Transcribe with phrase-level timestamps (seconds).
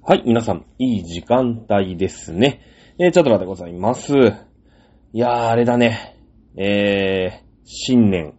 [0.00, 2.62] はい、皆さん、いい時間帯ですね。
[2.98, 4.14] えー、チャドラでございます。
[4.14, 6.16] いやー、あれだね。
[6.56, 8.32] えー、新年。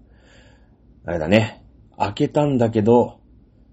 [1.06, 1.64] あれだね。
[2.00, 3.20] 明けたんだけど、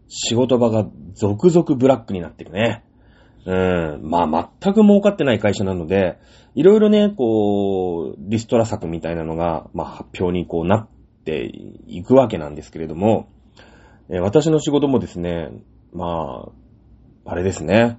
[0.09, 2.85] 仕事場が続々ブラックになってるね。
[3.47, 4.01] うん。
[4.03, 6.19] まあ、全く儲かってない会社なので、
[6.55, 10.89] いろいろね、こう、リストラ策みたいなのが、まあ、発表にこうなっ
[11.25, 11.51] て
[11.87, 13.31] いくわけなんですけれども、
[14.11, 15.51] えー私の仕事もですね、
[15.93, 16.66] まあ、
[17.29, 17.99] あれですね。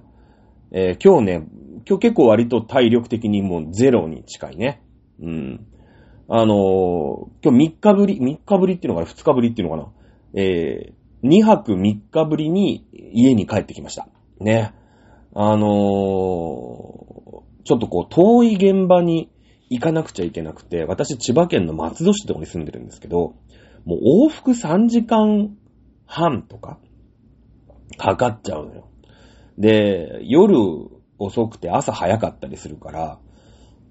[0.70, 1.46] えー今日ね、
[1.86, 4.82] 今日結構割と体力的にもうゼロに近いね。
[5.20, 5.66] うん。
[6.28, 10.40] あのー今日3日ぶり、3日ぶりっていうのかな ?2 日ぶりっていうのかな？
[10.40, 14.08] えー、2泊3日ぶりに家に帰ってきました。
[14.40, 14.72] ね。
[15.34, 15.68] あのー
[17.64, 19.30] ちょっとこう、遠い現場に
[19.68, 23.34] 行かなくちゃいけなくて、私千葉県の松戸市ってとこに住んでるんですけど、
[23.84, 25.54] もう往復3時間
[26.06, 26.78] 半とか、
[27.98, 28.88] かかっちゃうのよ。
[29.58, 30.56] で、夜
[31.18, 33.18] 遅くて朝早かったりするから、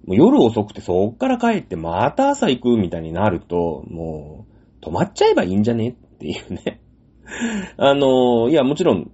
[0.06, 4.48] もう夜遅くてそっから帰ってまた朝行くみたいになると、も
[4.82, 6.82] う、止まっちゃえばいいんじゃねっていうね。
[7.78, 9.12] あの、いや、もちろん、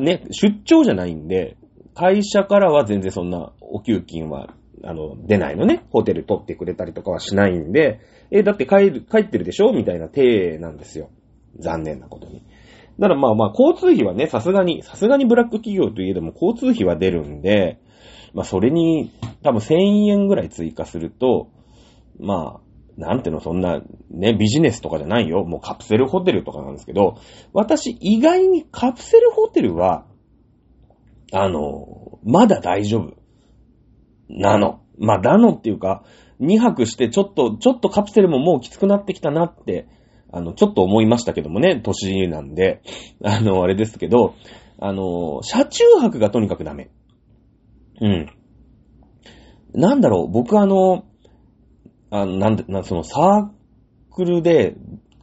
[0.00, 1.56] ね、出張じゃないんで、
[1.94, 5.84] 会社からは全然そんなお給金は、あの、出ないのね。
[5.90, 11.10] ホテル取ってくれたりとかはしないんで、え、だって帰る、帰ってるでしょみたいな体なんですよ。
[11.58, 12.42] 残念なことに。
[13.00, 17.80] だからまあまあ、交通費はね、さすがに、さすがにブラック企業といえども交通費は出るんで、
[18.34, 19.10] まあそれに
[19.42, 19.74] 多分1000
[20.06, 21.50] 円ぐらい追加すると、
[22.18, 22.60] まあ、
[22.98, 25.44] なんていうの、そんな、ね、ビジネスとかじゃないよ。
[25.44, 27.16] もうカプセルホテルとかなんですけど、
[27.54, 30.04] 私意外にカプセルホテルは、
[31.32, 33.16] あの、まだ大丈夫。
[34.28, 34.82] なの。
[34.98, 36.04] まあ、なのっていうか、
[36.40, 39.88] 2泊してちょっと、ちょっとカプセルももうきつくなってきたなって、
[40.32, 42.82] あの、ちょっと思いましたけどもね、年なんで、
[43.24, 44.34] あの、あれですけど、
[44.78, 46.90] あの、車中泊がとにかくダメ。
[48.00, 48.26] うん。
[49.74, 51.04] なんだろう、僕あの、
[52.10, 54.74] あの、なんで、なそのサークルで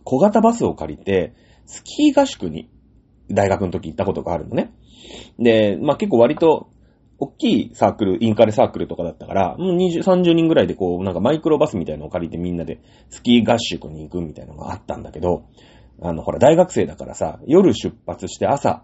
[0.04, 1.34] 小型バスを借りて、
[1.66, 2.70] スキー合宿に
[3.30, 4.72] 大学の時行ったことがあるのね。
[5.38, 6.70] で、まあ、結構割と、
[7.20, 12.80] 大きいサークル、インカレサークルとかだったから、もう20、30人ぐらいでこう、なんかマイクロバスみたいなのを借りてみんなで
[13.10, 15.46] スキー合宿に行くみたいなのがあったんだけど、
[16.02, 18.84] あの、ほら、大学生だからさ、夜出発して朝、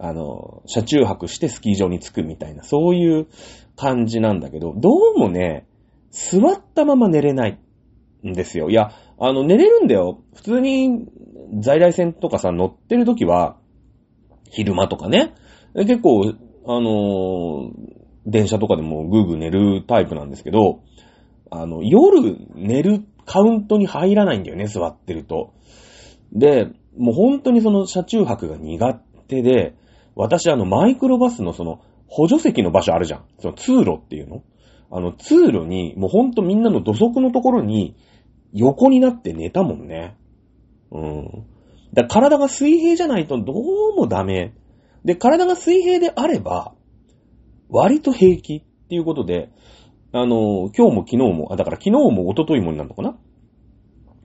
[0.00, 3.26] あの、車中泊してスキー場に着くみたいな、そういう
[3.76, 5.66] 感じなんだけど、どうもね、
[6.10, 7.58] 座ったまま寝れない
[8.26, 8.70] んですよ。
[8.70, 10.20] いや、あの、寝れるんだよ。
[10.34, 11.06] 普通に
[11.60, 13.56] 在来線とかさ、乗ってる時は、
[14.50, 15.34] 昼間とかね、
[15.74, 16.34] 結構、
[16.70, 17.72] あの
[18.26, 20.82] 電車とかでもぐーぐー寝るタイプなんですけど、
[21.50, 25.54] あの、夜寝るカウントに入らないんだよね、座ってると。
[26.30, 26.66] で、
[26.98, 28.94] もう本当にその車中泊が苦
[29.28, 29.76] 手で、
[30.14, 33.24] 私あのマイクロバスのその補助席の場所あるじゃん。
[33.38, 34.42] その通路っていうの
[34.90, 37.96] あの通路に、もうほんとみんなの土足のところに
[38.52, 40.18] 横になって寝たもんね。
[40.90, 41.24] うん。
[41.94, 44.52] だから体が水平じゃないとどうもダメ。
[45.08, 46.74] で、体が水平であれば、
[47.70, 49.50] 割と平気っていうことで、
[50.12, 53.16] あの、今日も昨日も、あ、だから昨日も一昨日もになるのかな？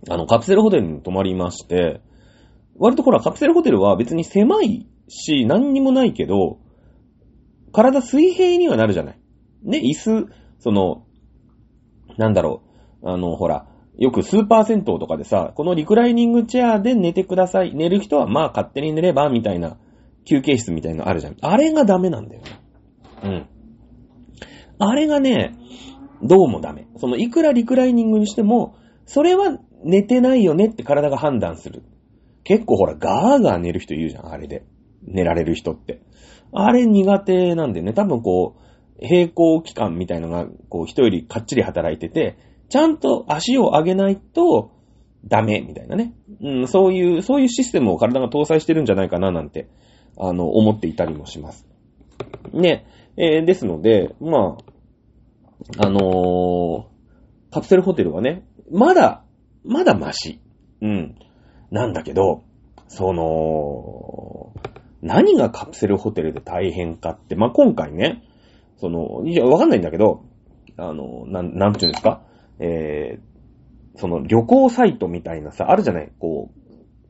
[0.09, 2.01] あの、カプセルホテルに泊まりまして、
[2.77, 6.57] 割とほら、カプセルホテルは別に狭いし、何にもないけど、
[7.71, 9.19] 体水平にはなるじゃない。
[9.63, 10.27] ね、椅子、
[10.59, 11.05] その、
[12.17, 12.61] なんだろ
[13.01, 17.73] う、あの、ほら、よくスーパー銭湯とかでさ、このリクライニングチェアで寝てください。
[17.73, 19.77] 寝る人はまあ勝手に寝れば、みたいな、
[20.25, 21.37] 休憩室みたいなのあるじゃん。
[21.41, 22.49] あれがダメなんだよね。
[23.23, 23.47] うん。
[24.79, 25.55] あれがね、
[26.21, 26.87] どうもダメ。
[26.97, 28.75] その、いくらリクライニングにしても、
[29.05, 31.83] それは寝てないよねって体が判断する。
[32.43, 34.65] 結構ほら、ガーガー寝る人いるじゃん、あれで。
[35.05, 36.01] 寝られる人って。
[36.53, 37.93] あれ苦手なんだよね。
[37.93, 42.37] 多分こう、平行期間みたいのが、こう、人よりかっちり働いてて、
[42.69, 44.71] ちゃんと足を上げないと、
[45.25, 46.13] ダメ、みたいなね。
[46.41, 49.67] うん、そういう、そういうシステムを体が搭載してるんじゃないかな、なんて、
[50.17, 51.67] あの、思っていたりもします。
[52.53, 52.85] ね、
[53.17, 54.57] えーですので、ま
[55.79, 56.93] あ、あのー
[57.53, 59.23] カプセルホテルはね、まだ、
[59.63, 60.39] まだマシ。
[60.81, 61.15] うん。
[61.69, 62.41] なんだけど、
[62.87, 64.53] その、
[65.01, 68.23] 何がカプセルホテルで大変かって、まあ、今回ね、
[68.77, 70.23] その、いや、わかんないんだけど、
[70.77, 72.23] あの、なん、なんていうんですか？
[72.59, 76.11] えー、その旅行サイトみたいなさ、あるじゃない？
[76.17, 76.49] こ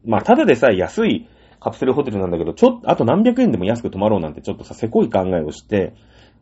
[0.06, 1.28] う、まあ、ただでさえ安い
[1.64, 5.94] カプセルホテルなんだけど、ちょっと、あと何百円でも安く泊まろうなんてちょっとさ、せこい考えをして、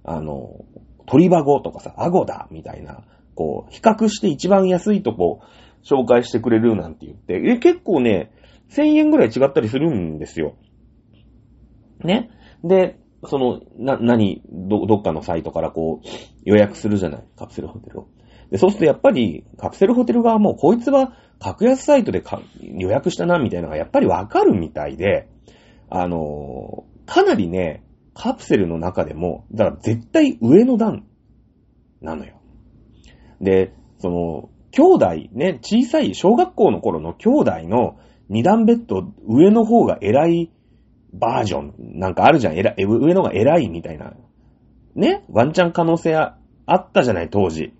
[0.03, 0.65] あの、
[1.05, 3.03] 鳥バゴとかさ、アゴだみたいな、
[3.35, 5.41] こう、比較して一番安いとこ
[5.83, 8.31] 紹介してくれるなんて言って、え、結構ね、
[8.71, 10.55] 1000円ぐらい違ったりするんですよ。
[12.03, 12.31] ね。
[12.63, 12.97] で、
[13.27, 16.07] その、な、何、ど、どっかのサイトからこう、
[16.45, 18.07] 予約するじゃないカプセルホテルを。
[18.49, 22.23] で、そうするとやっぱり、カプセルホテル側も、こいつは格安サイトで
[22.61, 25.27] 予約したな、みたいなのがやっぱりわかるみたいで、
[25.89, 27.83] あのーかなりね、
[28.13, 31.05] カプセルの中でも、だから絶対上の段、
[32.01, 32.39] なのよ。
[33.41, 37.97] で、その、兄弟ね、小さい小学校の頃の兄弟の
[38.29, 40.51] 二段ベッド上の方が偉い
[41.13, 42.57] バージョンなんかあるじゃん。
[42.57, 44.13] 偉い上のが偉いみたいな。
[44.95, 46.37] ねワンチャン可能性あ
[46.75, 47.73] ったじゃない、当時。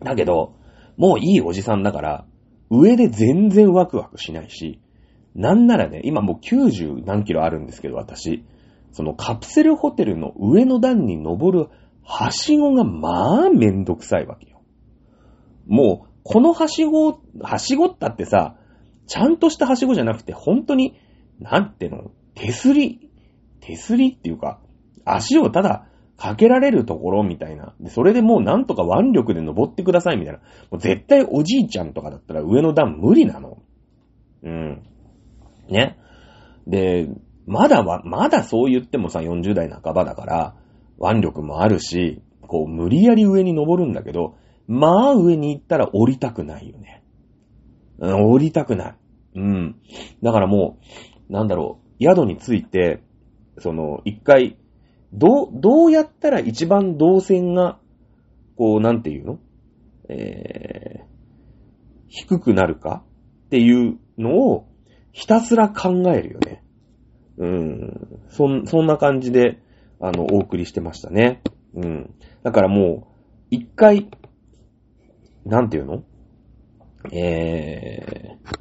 [0.00, 0.54] だけど、
[0.98, 2.26] もういいおじさんだから、
[2.70, 4.80] 上で全然ワクワクしないし、
[5.34, 8.44] なんならね、今もう90何キロあるんですけど、私。
[8.92, 11.68] そのカプセルホテルの上の段に登る
[12.02, 14.62] はしごがまあめんどくさいわけよ。
[15.66, 18.56] もう、このはしご、はしごったってさ、
[19.06, 20.98] ちゃんとしたはしごじゃなくて、本当に、
[21.38, 23.10] なんていうの、手すり、
[23.60, 24.60] 手すりっていうか、
[25.04, 25.87] 足をただ
[26.18, 27.74] かけられるところみたいな。
[27.80, 30.40] で、それでもうなんとか腕力で登ってくださいみたいな。
[30.70, 33.58] もう絶対おじいちゃんとかだったら上の段無理なの。
[34.42, 34.82] うん。
[35.70, 35.96] ね。
[36.66, 37.08] で、
[37.46, 40.54] まだは、まだそう言ってもさ、40代半ばだから、
[41.00, 44.34] 腕力もあるし、こう、無理やり上に登るんだけど、
[44.66, 47.02] まあ上に行ったら降りたくないよね。
[48.00, 48.94] うん、降りたくない。
[49.36, 49.76] うん。
[50.22, 50.78] だからも
[51.30, 53.02] う、なんだろう、宿について、
[53.58, 54.57] その、一回、
[55.12, 57.78] どう、どうやったら一番動線が、
[58.56, 59.38] こう、なんていうの？
[60.08, 61.04] えー、
[62.08, 63.02] 低くなるか？
[63.46, 64.68] っていうのを、
[65.12, 66.62] ひたすら考えるよね。
[67.38, 68.20] うん。
[68.28, 69.58] そ、そんな感じで、
[70.00, 71.42] あの、お送りしてましたね。
[71.74, 72.14] うん。
[72.42, 73.14] だからもう、
[73.50, 74.10] 一回、
[75.44, 76.04] なんていうの？
[77.12, 78.58] えー、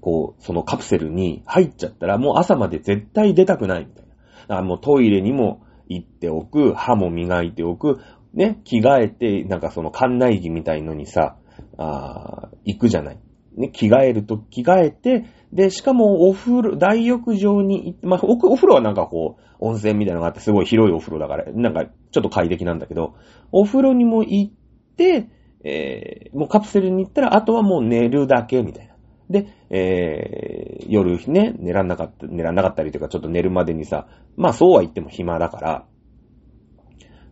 [0.00, 4.05] こう、そのカプセルに入っちゃったら、もう朝まで絶対出たくないみたい
[4.48, 4.56] な。
[4.56, 8.00] だからもうトイレにも行っておく、歯も磨いておく、
[8.34, 11.36] ね、着替えて、なんかその館内着みたいのにさ、
[11.78, 13.18] あー行くじゃない。
[13.56, 23.14] ね、着替えると着替えて、で、しかもお風呂、大浴場に行って、まあ、おお風呂はなんかこう、温泉みたいなのがあって、すごい広いお風呂だから、なんかちょっと快適なんだけど、
[23.52, 24.52] お風呂にも行っ
[24.96, 25.28] て、
[25.64, 28.95] えー、もうカプセルに行ったら、あとはもう寝るだけみたいな。
[29.28, 34.06] で、えー、夜ね、寝らんなかった、寝らんなかったりとか、ちょっと寝るまでにさ、
[34.36, 35.86] まあそうは言っても暇だから、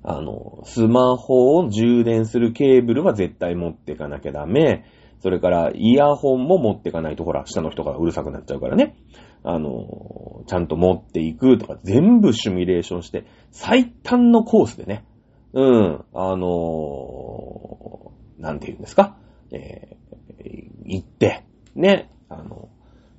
[0.02, 4.84] あの、スマホを充電するケーブルは絶対持っていかなきゃダメ。
[5.20, 8.96] それから、イヤホンも持っていかないと、ほら、下の人がうるさくなっちゃうからね。
[9.42, 15.06] あの、ちゃんと持っていくとか、全部シミュレーションして、最短のコースでね。
[15.54, 19.16] うん、あの、なんて言うんですか？
[19.52, 21.44] えー、行って、
[21.74, 22.68] ね、あの、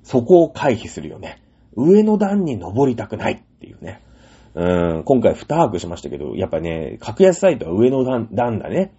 [0.02, 1.42] そこを回避するよね。
[1.76, 4.02] 上の段に登りたくないっていうね。
[4.54, 8.94] うーん、今回二把握しましたけど、やっぱね、格安サイトは上の段段だね。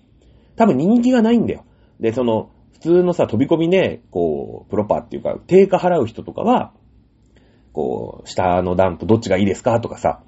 [0.56, 1.66] 多分人気がないんだよ。
[2.00, 6.74] で、その、普通のさ、飛び込みで、こう、プロパーっていうか、定価払う人とかは、
[7.74, 10.22] こう、下の段とどっちがいいですかとかさ、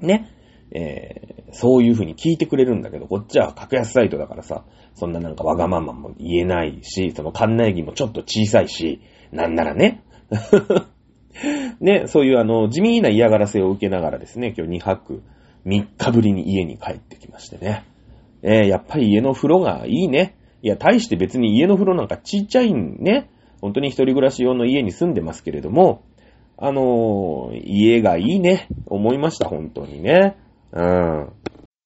[0.00, 0.30] ね、
[0.72, 4.64] えー、そういう風に聞いてくれるんだけど、こっちは格安サイトだからさ、
[4.94, 9.00] そんななんかわがままも言えないし、その館内着もちょっと小さいし、
[9.32, 10.02] なんならね、
[11.80, 15.22] ね、そういうあの、地味な嫌がらせを受けながらですね、今日2泊
[15.66, 17.84] 3日ぶりに家に帰ってきましてね。
[18.42, 20.36] えー、やっぱり家の風呂がいいね。
[20.62, 23.28] いや、大して別に家の風呂なんかちっちゃいんね。
[23.60, 26.02] 本当に一人暮らし用の家に住んでますけれども、
[26.56, 28.68] あのー家がいいね。
[28.86, 30.36] 思いました、本当にね。
[30.72, 31.32] うん。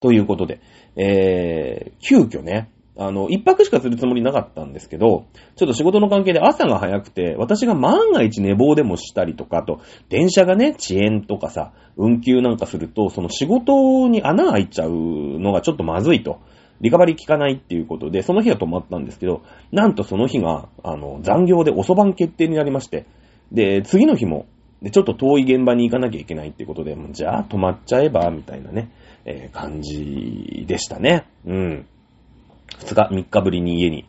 [0.01, 0.61] ということで、
[0.97, 16.41] えー、急遽ね、あの、一泊しかするつもりなかったんですけど、ちょっと仕事の関係で朝が早くて、私が万が一寝坊でもしたりとか、と、電車がね、遅延とかさ、運休なんかすると、その仕事に穴開いちゃうのがちょっとまずいと。
[16.83, 23.07] リカバリー効かないっていうことで、その日は泊まったんですけど、なんとその日が、あの、残業で遅番決定になりまして、
[23.53, 24.47] で、次の日も、
[24.83, 28.89] で、ちょっと遠い現場に行かなきゃいけないってことで、もうじゃあ泊まっちゃえば、みたいなね、
[29.25, 31.27] えー感じでしたね。
[31.47, 31.87] うん。
[32.81, 34.07] 2日、3日ぶりに家に、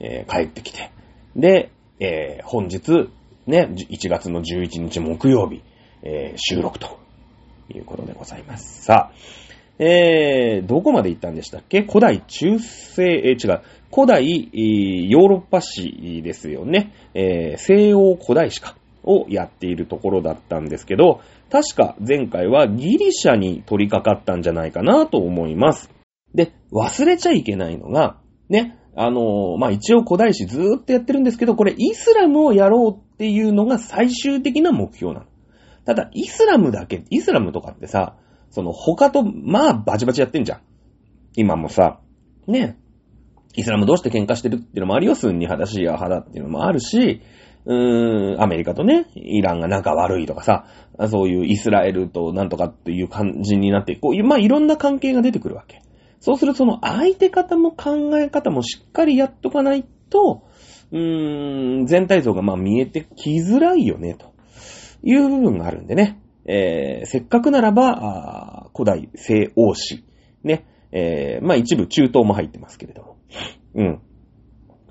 [0.00, 0.90] えー帰ってきて。
[1.36, 1.70] で、
[2.00, 3.08] えー本日、
[3.46, 5.62] ね、1月の11日木曜日、
[6.02, 6.98] え収録と
[7.74, 8.82] いうことでございます。
[8.84, 9.12] さあ、
[9.78, 11.82] え、どこまで行ったんでしたっけ？
[11.82, 13.60] 古代中世、え違う、
[13.94, 16.92] 古代、ヨーロッパ史ですよね。
[17.14, 18.76] え西欧古代史か。
[19.06, 21.20] をやっているところだったんですけど、
[21.50, 25.90] 確か前回はギリシャに取り掛かったんじゃないかなと思います。
[26.34, 35.26] で、忘れちゃいけないのが、ね、あのまあ、一応古代史ずーっとやってるんですけど、これイスラムをやろうっていうのが最終的な目標なの。
[35.84, 38.16] ただ、イスラムだけ、イスラムとかってさ、
[38.50, 40.60] その他と、まあ、バチバチやってんじゃん。
[41.36, 42.00] 今もさ、
[42.46, 42.78] ね、
[43.54, 45.14] イスラムどうして喧嘩してるっていうのもあるよ。
[45.14, 47.22] スンニ派だシーア派だっていうのもあるし、
[47.66, 50.66] うーん、アメリカとね、イランが仲悪いとかさ、
[51.10, 55.82] そういうイスラエルとなんとかっていう感じになって、こう、まあいろんな関係が出てくるわけ。
[56.20, 60.44] そうするとその相手方も考え方もしっかりやっとかないと、
[60.92, 64.32] うーん、全体像がまあ見えてきづらいよね、と
[65.02, 66.20] いう部分があるんでね。
[66.48, 70.04] えー、せっかくならば、古代西欧史、
[70.44, 73.16] ね、えー、まあ一部中東も入ってますけれども、
[73.74, 74.00] うん。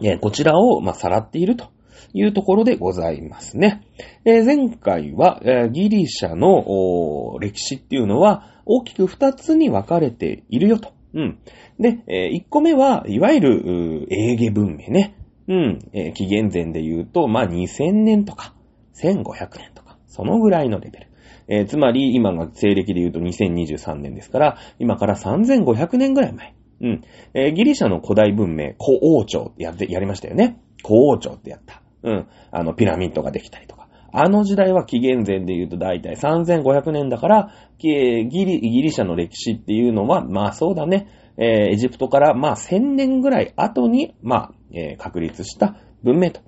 [0.01, 1.70] え、こちらを、まあ、さらっていると
[2.13, 3.83] いうところでございますね。
[4.25, 10.93] え、前回は、え、ギリシャの歴史っていうのは大きく二つに分かれているよと。
[11.13, 11.39] うん。
[11.79, 15.15] で、えー、一個目は、いわゆる、エーゲ文明ね。
[15.47, 15.79] うん。
[15.93, 18.53] えー、紀元前で言うと、まあ、2000年とか、
[18.95, 21.07] 1500年とか、そのぐらいのレベル。
[21.47, 26.55] えー、つまり、今が西暦で言うと2023年ですから、今から3500年ぐらい前。
[26.81, 27.03] うん。
[27.33, 30.59] えー、ギリシャの古代文明、古王朝ってやって、やりましたよね。
[30.83, 31.81] 古王朝ってやった。
[32.05, 32.27] うん。
[32.51, 33.89] あの、ピラミッドができたりとか。
[34.13, 41.09] あの時代は紀元前で言うと大体3500年だから、ギリ、ギリシャの歴史っていうのは、まあそうだね。
[41.38, 46.39] えー、エジプトからまあ1000年ぐらい後に、まあ、えー、確立した文明と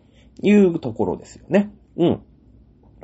[0.41, 1.73] いうところですよね。
[1.97, 2.23] うん。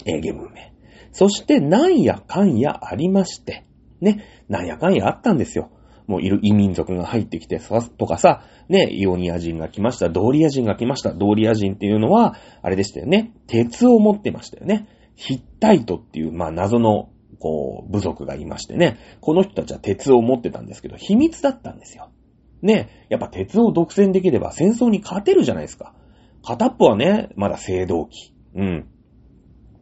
[0.05, 0.71] えー、ゲ文明。
[1.11, 3.65] そして、なんやかんやありまして、
[3.99, 5.71] ね、なんやかんやあったんですよ。
[6.07, 11.13] もういる異民族が入ってきてさ、とかさ、ね、イオニア人が来ました、ドーリア人が来ました。
[11.13, 13.33] ドーリア人っていうのは、あれでしたよね。
[13.47, 14.87] 鉄を持ってましたよね。
[15.15, 18.97] ヒッタイトっていう、まあ謎の、こう、部族がいましてね。
[19.21, 22.09] この人たちは鉄を持ってたんですけど、秘密だったんですよ。
[22.61, 25.93] ね、やっぱ鉄を独占できれば戦争に勝てるじゃないですか。
[26.45, 28.33] 片っぽはね、まだ青銅器。
[28.55, 28.87] うん。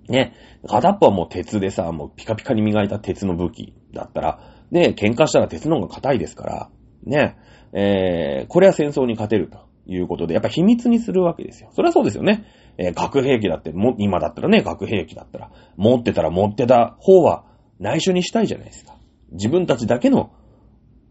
[0.10, 0.34] ね、
[0.68, 4.40] 片っぽはもう鉄でさ、もうピカピカに磨いた鉄の武器だったら、
[4.72, 6.70] ね、喧嘩したら鉄の方が硬いですから、
[7.04, 7.38] ね、
[7.74, 11.70] えー、これは戦争に勝てるということで、やっぱ秘密にするわけですよ。
[11.74, 12.46] それはそうですよね。
[12.78, 17.46] えー、核兵器だって、も、今だったらね、核兵器だったら、持ってたら持ってた方は
[17.80, 18.96] 内緒にしたいじゃないですか。
[19.32, 20.32] 自分たちだけの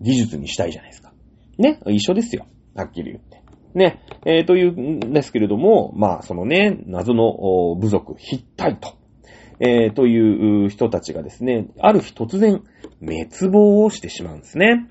[0.00, 1.12] 技術にしたいじゃないですか。
[1.58, 2.46] ね、一緒ですよ。
[2.74, 3.40] はっきり言って。
[3.74, 8.99] ね、えー、というんですけれども、まあ、そのね、謎の部族、ヒッタイト。
[9.60, 12.62] えー、という人たちがですね、ある日突然
[13.00, 14.88] 滅亡をしてしまうんですね。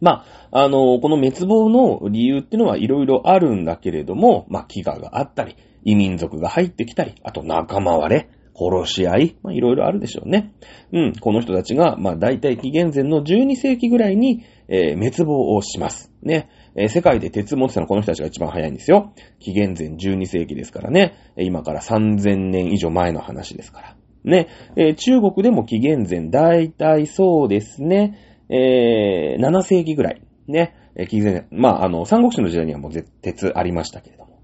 [0.00, 10.52] まあ、あの、この滅亡の理由っていうのはいろいろあるんだけれども、まあ、飢餓があったり、異民族が入ってきたり、あと仲間割れ、殺し合い、まあ、いろいろあるでしょうね。
[10.92, 16.12] うん、この人たちが、まあ、大体紀元前の12世紀ぐらいに、えー、滅亡をします。
[16.22, 16.48] ね。
[16.76, 19.12] えー、世界で鉄持ってたのはこの人たちが一番早いんですよ。
[19.38, 21.14] 紀元前12世紀ですからね。
[21.36, 23.96] 今から3000年以上前の話ですから。
[24.24, 24.48] ね。
[24.76, 28.18] えー、中国でも紀元前、大体そうですね。
[28.48, 30.22] えー、7世紀ぐらい。
[30.46, 30.74] ね。
[30.96, 34.40] え、紀元前、まあ、あの、三国志の時代にはもう鉄ありましたけれども。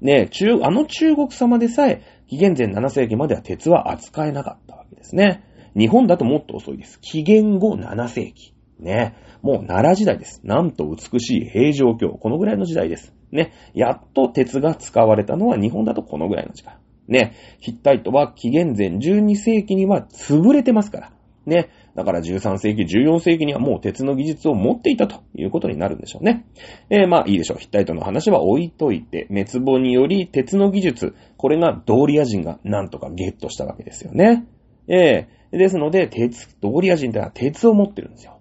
[0.00, 5.44] ね、中、あの中国様でさえ、紀元前7世紀までは鉄は扱えなかったわけですね。
[5.76, 7.00] 日本だともっと遅いです。
[7.00, 8.54] 紀元後7世紀。
[8.78, 9.14] ね。
[9.42, 10.40] もう奈良時代です。
[10.44, 12.08] なんと美しい平城京。
[12.10, 13.12] このぐらいの時代です。
[13.32, 13.52] ね。
[13.74, 16.78] やっと鉄が使われたのは日本だとこのぐらいの時間。
[17.08, 17.34] ね。
[17.58, 21.12] ヒッタイトは紀元前12世紀には潰れてますから。
[21.44, 21.70] ね。
[21.94, 26.46] だから13世紀、14世紀にはもう鉄の技術を持っていたということになるんでしょうね。
[26.88, 27.58] えー、まあいいでしょう。
[27.58, 34.46] ヒッタイトの話は置いといて、滅亡により鉄の技術、これがドーリア人がなんとかゲットしたわけですよね。
[34.88, 38.31] えー、ですので、鉄、ドーリア人ってのは鉄を持ってるんですよ。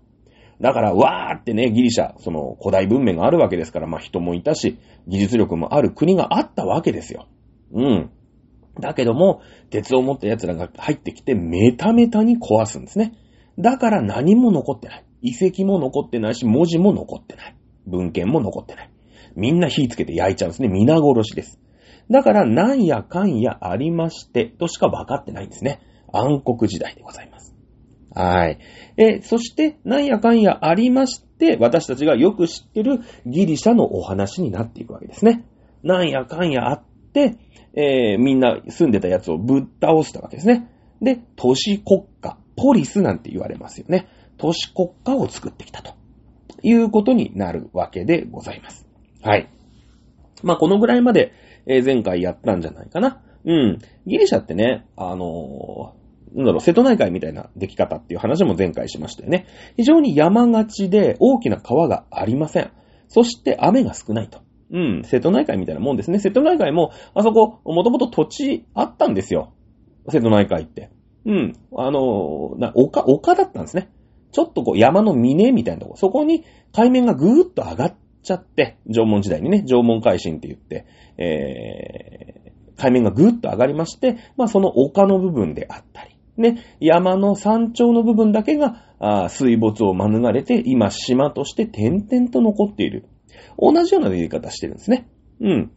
[0.61, 4.77] だから、わーってね、ギリシャ、その古代文明があるわけですから、まあ人もいたし、
[5.07, 7.27] 技術力もある国があったわけですよ。
[7.73, 8.11] うん。
[8.79, 9.41] だけども、
[9.71, 13.13] 鉄を持った奴らが入ってきて、メタメタに壊すんですね。
[13.57, 15.05] だから何も残ってない。
[15.23, 17.55] 遺跡も残ってないし、文字も残ってない。
[17.87, 18.89] 文献も残ってない。
[19.35, 20.67] みんな火つけて焼いちゃうんですね。
[20.67, 21.59] 皆殺しです。
[22.11, 25.79] だから、なんやかんやありまして、としか分かってないんですね。
[26.13, 27.40] 暗黒時代でございます。
[28.13, 28.59] はい。
[28.97, 35.45] え、そして、なんやかんやありまして、私たちがよく知ってるギリシャのお話になっていくわけですね。
[35.83, 37.37] なんやかんやあって、
[37.73, 40.69] えー、みんな住んでたやつをぶっ倒したわけですね。
[41.01, 44.07] で、都市国家、ポリスなんて言われますよね。
[44.37, 45.93] 都市国家を作ってきたと
[46.61, 48.85] いうことになるわけでございます。
[49.21, 49.49] はい。
[50.43, 51.33] まあ、このぐらいまで、
[51.65, 53.21] え、前回やったんじゃないかな。
[53.45, 53.79] うん。
[54.05, 55.95] ギリシャってね、あの
[56.33, 59.47] なんだろう、瀬戸内海みたいな出来方っていう話も前回しましたよね。
[59.77, 62.71] 非常に山がちで大きな川がありません。
[63.07, 64.39] そして雨が少ないと。
[64.71, 66.19] うん、瀬戸内海みたいなもんですね。
[66.19, 69.51] 瀬戸内海も、あそこ、もともと土地あったんですよ。
[70.09, 70.89] 瀬戸内海って。
[71.25, 71.53] うん。
[71.75, 73.89] あの、な、丘、丘だったんですね。
[74.31, 80.85] ちょっとこう山の峰みたいなとこ、そこに海面がぐーっと上がっちゃって、縄文時代にね、縄文海進って言って、
[81.17, 93.05] えー、海面がぐーっと上がりまして、まあその丘の部分であったり、ね、山の山頂の部分だけがあ水没を免れて、今島として点々と残っている。
[93.57, 95.09] 同じような言い方してるんですね。
[95.39, 95.71] うん。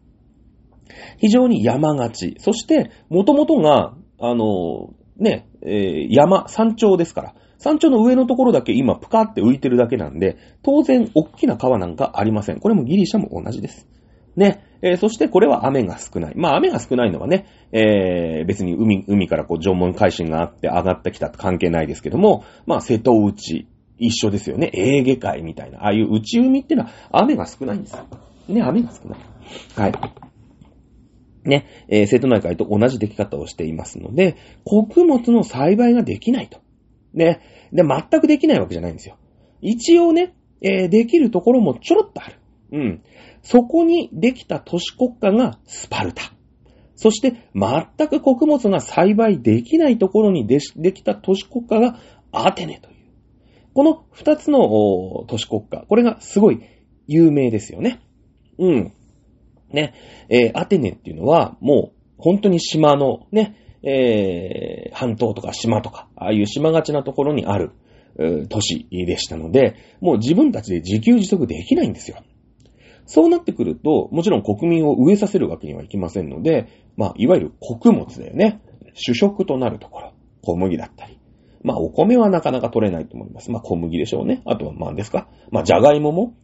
[1.18, 2.36] 非常に山がち。
[2.38, 7.34] そして、もともとが、あの、ね、えー、山、山頂ですから。
[7.58, 12.60] 山頂の上のところだけ今プカって浮いてるだけなんで、当然大きな川なんかありません。
[12.60, 13.88] これもギリシャも同じです。
[14.36, 14.62] ね。
[14.84, 16.34] えー、そしてこれは雨が少ない。
[16.36, 24.70] まあ雨が少ないのはね、えー、別に海、海からこう縄文海進があって上がってきたって関係ないですけども、まあ瀬戸内、一緒ですよね。
[24.74, 25.78] エーゲ海みたいな。
[25.78, 28.04] ああいう内海ってのは雨が少ないんですよ。
[28.48, 29.18] ね、雨が少ない。
[29.74, 31.48] はい。
[31.48, 36.60] ね、えー、瀬戸内海と同じ出来方をしていますので、穀物の栽培ができないと。
[37.14, 37.40] ね。
[37.72, 39.16] で、全くできないわけじゃないんですよ。
[39.62, 42.34] 一応ね、えー、できるところもちょろっとある。
[42.72, 43.02] うん。
[43.44, 46.32] そこにできた都市国家がスパルタ。
[46.96, 50.60] そして、全く穀物が栽培できないところにで
[50.92, 51.98] きた都市国家が
[52.32, 52.96] アテネという。
[53.74, 54.60] この二つの
[55.26, 56.62] 都市国家、これがすごい
[57.06, 58.00] 有名ですよね。
[58.58, 58.92] うん。
[59.70, 59.92] ね、
[60.28, 67.72] えー、アテネっていうのは、もう、本当に島のね、えー、半島とか島とか、ああいう島がちなところにある、
[68.48, 72.18] 都市でしたので、もう自分たちで自給自足できないんですよ。
[73.06, 78.60] そうなってくると、もちろん国民を飢えさせるわけにはいきませんので、まあ、いわゆる穀物だよね。
[78.94, 80.12] 主食となるところ。
[80.42, 81.18] 小麦だったり。
[81.62, 83.50] まあ、お米はなかなか取れないと思います。
[83.50, 84.42] まあ、小麦でしょうね。
[84.44, 85.28] あとは何ですか？
[85.50, 86.34] まあ、じゃがいもも、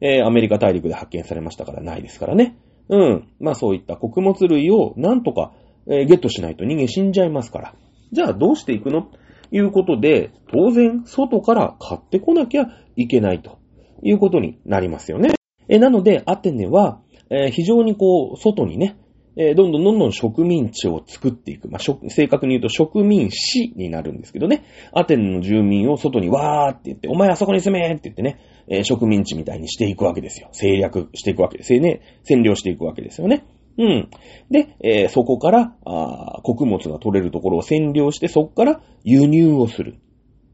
[0.00, 2.58] えー、アメリカ大陸で発見されましたからないですからね。
[2.88, 3.28] うん。
[3.40, 5.52] まあ、そういった穀物類をなんとか、
[5.86, 7.74] えー、ゲットしないと人間死んじゃいますから。
[8.12, 9.02] じゃあ、どうしていくの？
[9.02, 9.08] と
[9.52, 12.66] いうことで、当然、外から買ってこなきゃ
[12.96, 13.58] いけないと
[14.02, 15.34] いうことになりますよね。
[15.68, 17.00] えなので、アテネは、
[17.30, 18.96] えー、非常にこう、外にね、
[19.36, 21.68] えー、どんどんどんどん植民地を作っていく。
[21.68, 24.64] まあ、正確に言うと植民市になるんですけどね。
[24.92, 30.48] アテネの住民を外にわーって言って、お前あそこに住めって言ってね、えー、植民地みたいにしていくわけですよ。
[30.52, 32.00] 制約していくわけですよね。
[32.28, 33.44] 占領していくわけですよね。
[33.76, 34.08] うん。
[34.50, 39.96] で、えー、そこから、あ穀物が取れるところを占領して、そこから輸入をする。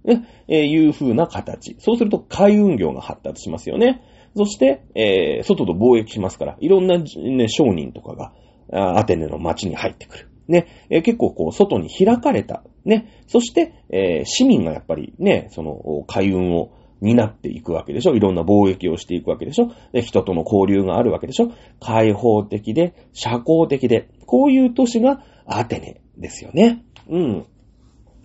[0.05, 1.77] ね、えー、いう風な形。
[1.79, 4.01] そうすると海運業が発達しますよね。
[4.37, 8.33] そして、えー、外と貿易しますから、いろんな、ね、商人とかが、
[8.73, 10.29] アテネの街に入ってくる。
[10.47, 12.63] ね、えー、結構こう、外に開かれた。
[12.85, 26.85] ね、そして、えー、市民がやっぱりね、その、海運を担っていくわけでしょいろんな貿易をしていくわけでしょで人との交流があるわけでしょ開放的で、社交的で、こういう都市がアテネですよね。
[27.09, 27.47] うん。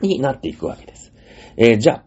[0.02, 1.14] になっていくわけです。
[1.58, 2.04] えー、じゃあ、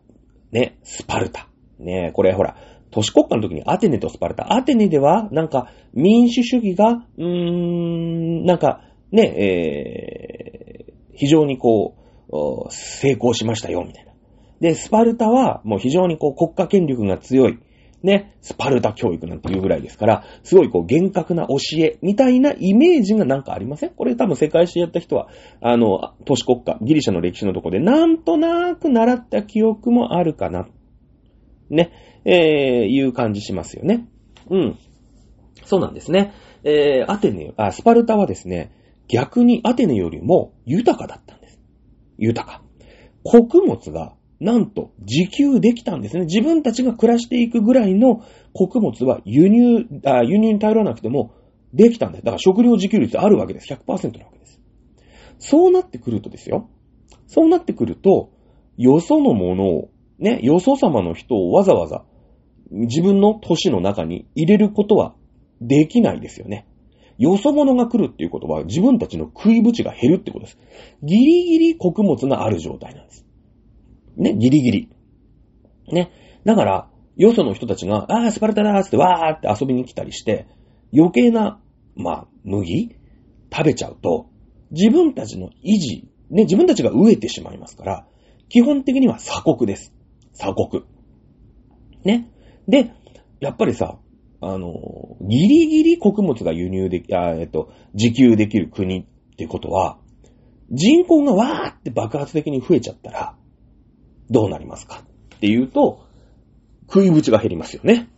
[0.52, 1.48] ね、スパルタ。
[1.78, 2.56] ね、これほら、
[2.98, 4.52] 都市国家の時にアテネとスパルタ。
[4.52, 8.82] アテネでは、なんか、民主主義が、うーん、なんか、
[9.12, 11.94] ね、えー、非常にこ
[12.28, 14.12] う、成功しましたよ、みたいな。
[14.60, 17.60] で、スパルタは、もう非常にこう、国家権力が強い。
[18.02, 23.90] ね、スパルタ教育なんていうぐらいですから、すごいこう、厳格な教え、みたいなイメージがなんかありません？
[23.90, 25.28] これ多分世界史やった人は、
[25.60, 30.68] あの、都市国家、ギリシャの歴史のとこで、なんとなく習った記憶もあるかなっ。
[31.74, 31.92] ね。
[32.24, 34.06] えー、いう感じしますよね。
[34.50, 34.78] うん。
[35.64, 36.32] そうなんですね。
[36.64, 38.72] えー、アテネ、あ、スパルタはですね、
[39.08, 41.60] 逆にアテネよりも豊かだったんです。
[42.18, 42.62] 豊か。
[43.22, 46.26] 穀物が、なんと自給できたんですね。
[46.26, 51.34] 自分たちが暮らしていくぐらいの穀物は輸入、あ輸入に頼らなくても
[51.72, 52.24] できたんです。
[52.24, 53.72] だから食料自給率あるわけです。
[53.72, 54.60] 100%なわけです。
[55.38, 56.68] そうなってくるとですよ。
[57.26, 58.30] そうなってくると、
[58.76, 62.04] よそのものをね、よそ様の人をわざわざ
[62.70, 65.14] 自分の都市の中に入れることは
[65.60, 66.66] できないですよね。
[67.18, 70.58] よそ者が来るっていうことは自分たちの食い口が減るってことです。
[71.02, 73.26] ギリギリ穀物がある状態なんです。
[74.16, 74.88] ね、ギリギリ。
[75.90, 76.10] ね。
[76.44, 80.46] だから、よその人たちが、ああ、スパルタだーってわーって遊びに来たりして、
[80.96, 81.60] 余計な、
[81.96, 82.94] まあ、麦
[83.52, 84.26] 食べちゃうと、
[84.70, 88.06] 自分たちの維持、ね、自分たちが飢えてしまいますから、
[88.48, 89.92] 基本的には鎖国です。
[90.38, 90.84] 鎖国。
[92.04, 92.30] ね。
[92.68, 92.92] で、
[93.40, 93.98] やっぱりさ、
[94.40, 99.04] あの、ギリギリ穀物が輸入でき、あえっと、自給できる国っ
[99.36, 99.98] てことは、
[100.70, 103.36] 人口がわーって爆発的に増えちゃったら、
[104.30, 105.02] どうなりますか？
[105.36, 106.06] っていうと、
[106.82, 108.08] 食い口が減りますよね。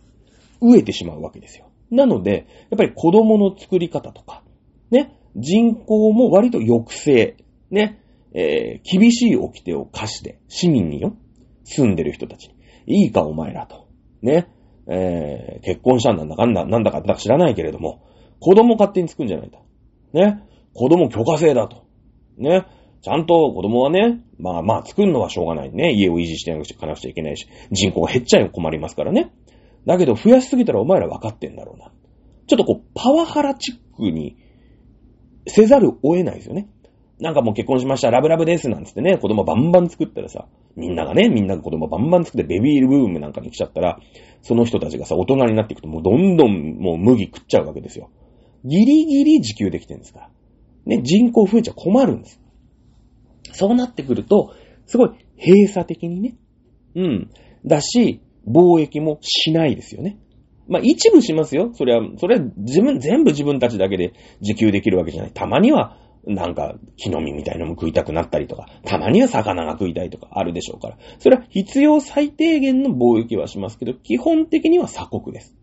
[0.61, 1.71] 飢えてしまうわけですよ。
[1.89, 4.43] なので、やっぱり子供の作り方とか、
[4.91, 7.37] ね、人口も割と抑制、
[7.69, 7.99] ね、
[8.33, 11.15] えー、厳しい掟を課して、市民によ、
[11.71, 12.51] 住んでる人たち、
[12.87, 13.87] いいかお前らと。
[14.21, 14.47] ね。
[14.87, 18.03] えー、結婚したんだかんだ、なんだかんだか知らないけれども、
[18.39, 19.59] 子供勝手に作るんじゃないと。
[20.13, 20.43] ね。
[20.73, 21.85] 子供許可制だと。
[22.37, 22.65] ね。
[23.01, 25.91] ちゃんと子供はね、まあまあ作るのはしょうがないね。
[25.93, 29.31] 家を維持していかなくちゃいけないし、人口が減っちゃい困りますからね。
[29.85, 31.91] だけど増やしすぎたらお前ら分かってんだろうな。
[32.47, 34.37] ちょっとこう、パワハラチックに
[35.47, 36.69] せざるを得ないですよね。
[37.21, 43.99] なんかもう結婚しました、ラブラブですなんつってね、子供バンバン作ったらさ、みんながね、みんなが子供バンバン作ってベビーブームなんかに来ちゃったら、
[44.41, 48.09] その人たちがさ、大人になっていくともうどんどんもう麦食っちゃうわけですよ。
[48.65, 50.29] ギリギリ自給できてるんですから。
[50.87, 52.41] ね、人口増えちゃ困るんです。
[53.53, 54.55] そうなってくると、
[54.87, 56.37] すごい閉鎖的にね。
[56.95, 57.29] うん。
[57.65, 60.17] だし、貿易もしないですよね。
[60.67, 61.71] まあ、一部しますよ。
[61.73, 65.31] それは、それは自分、全部自分たちだけで自給できるわけじゃない。
[65.31, 70.97] たまには、なんか、木の実みたいなのも食いたくなったりとか、たまには魚が食いたいとかあるでしょうから。
[71.19, 75.55] それは必要最低限の貿易はしますけど、基本的には鎖国です。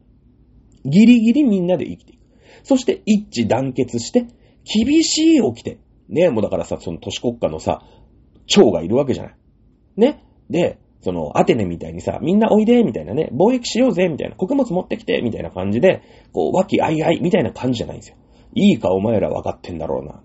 [0.84, 2.20] ギリギリみんなで生きていく。
[2.64, 4.26] そして一致団結して、
[4.64, 5.78] 厳しい掟。
[6.08, 7.82] ね、もうだからさ、その都市国家のさ、
[8.46, 9.34] 長がいるわけじゃない。
[9.96, 10.24] ね。
[10.50, 18.16] で、その、アテネみたいにさ、みんなおいで、みたいなね、貿易しようぜ、みたいな、穀物持ってきて、みたいな感じで、こう、和気あいあい、みたいな感じじゃないんですよ。
[18.54, 20.22] いいかお前ら分かってんだろうな。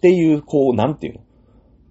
[0.00, 1.20] っていう、こう、なんていうの。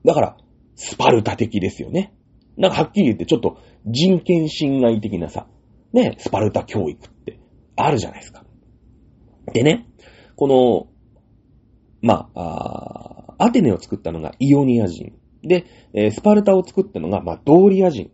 [0.04, 0.38] だから、
[0.76, 2.14] スパルタ的ですよね。
[2.58, 5.48] なんかはっきり言って、ちょっと人権侵害的なさ、
[5.94, 7.40] ね、スパルタ教育って
[7.76, 8.44] あるじゃないですか。
[9.54, 9.88] でね、
[10.36, 10.88] この、
[12.02, 15.14] まあ、あアテネを作ったのがイオニア人。
[15.44, 18.12] で、えスパルタを作ったのが、まあ、ドーリア人。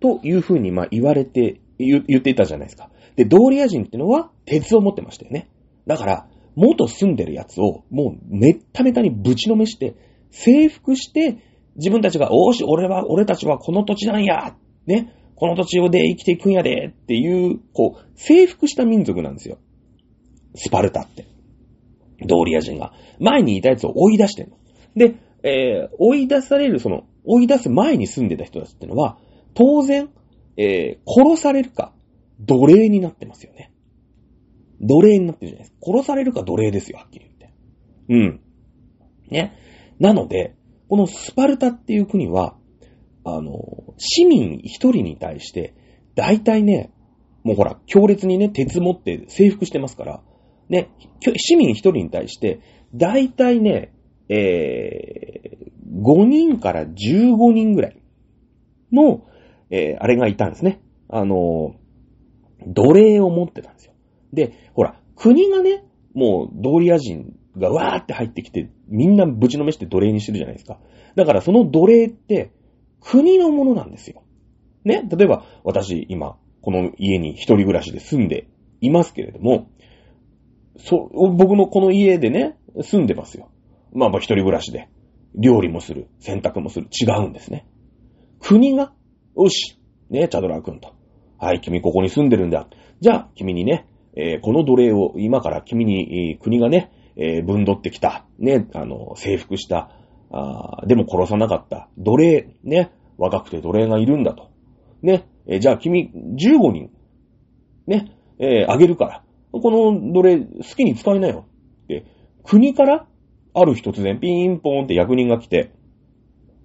[0.00, 2.90] というふうに、まあ、言われて、言っていたじゃないですか。
[3.16, 5.48] で、ドーリア人ってのは、鉄を持ってましたよね。
[5.86, 9.94] だから、元住んでるやつを、もう、めっためたにぶちのめして、
[10.30, 11.38] 征服して、
[11.76, 14.54] 自分たちが、おーし、俺は、俺たちはこの土地なんや
[14.86, 19.58] ね、この土地で生きていくんやでっていう、こう、征服した民族なんですよ。
[20.54, 21.26] スパルタって。
[22.26, 22.92] ドーリア人が。
[23.18, 24.56] 前にいたやつを追い出してるの。
[24.96, 29.18] で、えー、追い出される、その、追い出す前に住んでた人たちってのは、
[29.54, 30.10] 当然、
[30.56, 31.92] えー、殺されるか、
[32.40, 33.69] 奴隷になってますよね。
[34.80, 35.76] 奴隷になってるじゃないですか。
[35.82, 37.54] 殺されるか奴隷ですよ、はっきり言って。
[38.08, 38.40] うん。
[39.30, 39.56] ね。
[39.98, 40.54] なので、
[40.88, 42.56] このスパルタっていう国は、
[43.24, 45.74] あの、市民一人に対して、
[46.14, 46.90] 大体ね、
[47.44, 50.22] もうほら、強烈にね、鉄持って征服してますから、
[50.68, 50.90] ね、
[51.36, 52.60] 市民一人に対して、
[52.94, 53.92] 大体ね、
[54.28, 58.02] えー、5人から15人ぐらい
[58.92, 59.26] の、
[59.70, 60.80] えー、あれがいたんですね。
[61.08, 61.74] あの、
[62.66, 63.92] 奴隷を持ってたんですよ。
[64.32, 70.78] で、ほら、国がね、もう、ドーリア人がわーって入ってきて、みんなぶちのめして奴隷にしてるじゃないですか。
[71.16, 72.52] だからその奴隷って、
[73.00, 74.22] 国のものなんですよ。
[74.84, 78.48] ね、例えば、私、今、この家に一人暮らしで住んで
[78.80, 79.70] いますけれども、
[80.78, 83.50] そ、僕のこの家でね、住んでますよ。
[83.92, 84.88] まあまあ一人暮らしで。
[85.34, 86.88] 料理もする、洗濯もする。
[86.90, 87.66] 違うんですね。
[88.40, 88.92] 国が
[89.36, 90.92] よし、ね、チャドラー君と。
[91.38, 92.68] はい、君ここに住んでるんだ。
[93.00, 98.24] じゃあ、君にね、えー、この奴隷を今から君に、国がね、えー、分取ってきた。
[98.38, 99.90] ね、あの、征服した。
[100.32, 101.88] あでも殺さなかった。
[101.98, 104.50] 奴隷、ね、若くて奴隷がいるんだと。
[105.02, 106.90] ね、えー、じゃあ君15人、
[107.86, 109.24] ね、え、あげるから。
[109.52, 111.46] この奴隷好きに使いなよ。
[111.88, 112.06] で、
[112.44, 113.06] 国から
[113.52, 115.72] ある日突然ピンポーンって役人が来て、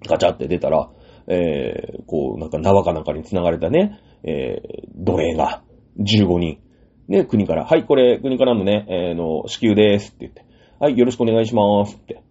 [0.08, 0.89] ガチャって出たら、
[1.27, 4.62] え、こう、なんか縄かなんかに繋がれたね、え、
[4.95, 5.63] 奴隷が
[5.97, 6.60] 15人、
[7.08, 10.46] ね、国から、はい、これ、国からのね、えー、の、支給ですって言って、
[10.80, 12.24] はい、よろしくお願いしますって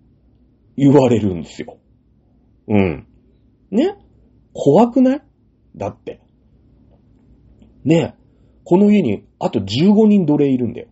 [0.76, 1.78] 言われるんですよ。
[2.68, 3.06] うん。
[3.70, 3.96] ね？
[4.52, 5.22] 怖くない？
[5.76, 6.20] だって。
[7.84, 8.14] ね？
[8.64, 10.88] この家にあと15人奴隷いるんだよ。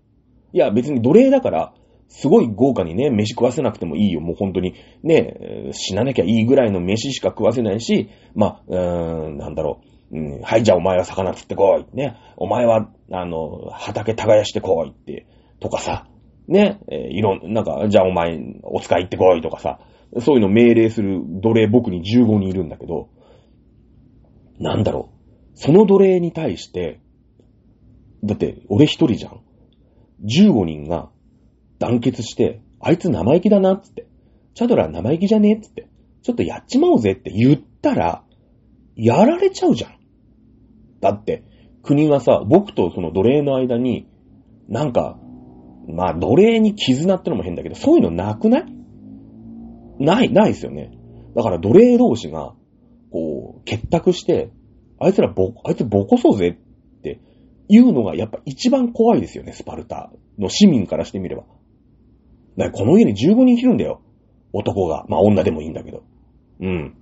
[0.52, 1.74] いや、別に奴隷だから、
[2.08, 4.20] すごい豪華にね、飯食わせなくてもいいよ。
[4.20, 9.86] もう本当に、ね、死ななきゃいいぐらいの飯しか食わせないし、まあ、うーん、なんだろう。
[10.12, 11.96] うん、はい、じゃあお前は魚釣ってこい。
[11.96, 12.16] ね。
[12.36, 15.26] お前は、あの、畑耕してこいって、
[15.58, 16.06] とかさ。
[16.48, 16.80] ね。
[16.88, 19.80] えー、いろん、なんか、じゃあお前、お使い行ってこいとかさ。
[20.20, 23.08] そういうの命令する奴隷僕に15人いるんだけど、
[24.58, 25.58] なんだろう。
[25.58, 27.00] その奴隷に対して、
[28.22, 29.40] だって俺一人じゃん。
[30.24, 31.08] 15人が
[31.78, 34.06] 団結して、あいつ生意気だなっ、つって。
[34.54, 35.88] チャドラ生意気じゃねえっつって。
[36.22, 38.22] ちょっとやっちまおうぜって言ったら、
[38.94, 40.01] やられちゃうじゃん。
[41.02, 41.44] だって、
[41.82, 44.08] 国がさ、僕とその奴隷の間に、
[44.68, 45.18] なんか、
[45.88, 48.64] まあ奴隷に絆ってのも変だけど、そういうのなくない？
[49.98, 50.92] ない、ないですよね。
[51.34, 52.54] だから奴隷同士が、
[53.10, 54.50] こう、結託して、
[55.00, 57.20] あいつらぼ、あいつボコそうぜって
[57.68, 61.42] いうのがやっぱ一番怖いですよね、スパルタの市民からしてみれば。
[62.56, 64.00] だからこの家に15人いるんだよ。
[64.52, 65.04] 男が。
[65.08, 66.04] まあ女でもいいんだけど。
[66.60, 66.94] うん。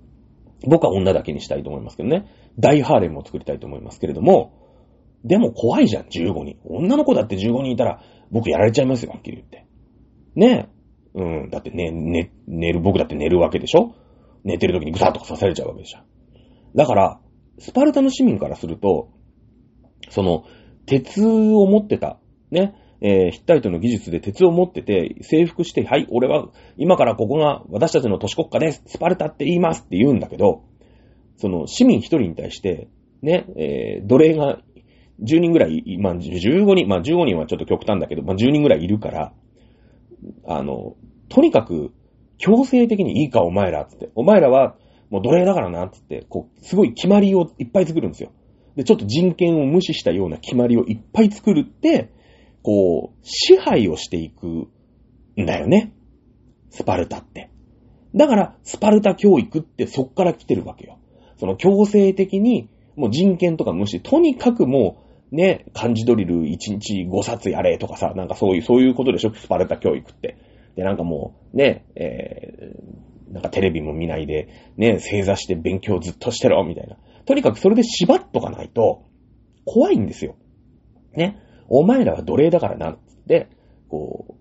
[0.67, 2.25] 僕は女だけにしたいと思いますけどね。
[2.59, 4.53] 大ハーレムを作りたいと思いますけれども、
[5.23, 6.57] でも怖いじゃん、15人。
[6.65, 9.67] 女の子だって15人いたら、僕やられちゃいますよ、はっきり言って。
[10.35, 10.69] ね
[11.15, 11.19] え。
[11.19, 11.49] うん。
[11.49, 13.93] だってね、ね、寝る、僕だって寝るわけでしょ？
[14.43, 15.99] 寝てる時にグサッとか刺されちゃうわけでしょ？
[16.75, 17.19] だから、
[17.59, 19.09] スパルタの市民からすると、
[20.09, 20.45] その、
[20.85, 22.17] 鉄を持ってた、
[22.49, 28.83] ね、えーヒッタイトの技術で鉄を持ってて、征服して、はい、俺は、今からここが私たちの都市国家です。
[28.87, 30.63] スパルタって言いますって言うんだけど、
[31.41, 32.87] その、市民一人に対して、
[33.21, 34.59] ね、えー奴隷が
[35.23, 39.33] 10人ぐらい、まあ、15人、まあ、15人はちょっと極端だけど、まあ、10人ぐらいいるから、
[40.47, 40.95] あの、
[41.29, 41.91] とにかく、
[42.37, 44.09] 強制的にいいか、お前ら、つって。
[44.15, 44.75] お前らは、
[45.09, 48.31] もう奴隷だからな、つって、こう、すごい決まりをいっぱい作るんですよ。
[48.75, 52.09] で、ちょっと人権を無視したような決まりをいっぱい作るって、
[52.63, 55.93] こう、支配をしていくんだよね。
[56.69, 57.51] スパルタって。
[58.15, 60.97] だから、スパルタ教育ってそっから来てるわけよ。
[61.41, 70.37] その強制的に、もう人権とか無視、とにかくもう、ね、漢字ドリル1日5冊やれとかさ、なんかそういう、そういうことでしょ、スパルタ教育って。
[70.75, 76.97] で、なんかもう、ね、えー、なんかテレビも見ないで、ね、正座して勉強ずっとしてろ、みたいな。
[77.25, 79.05] とにかくそれで縛っとかないと、
[79.65, 80.35] 怖いんですよ。
[81.15, 81.39] ね？
[81.69, 83.47] お前らは奴隷だからな、つって、
[83.89, 84.33] こう、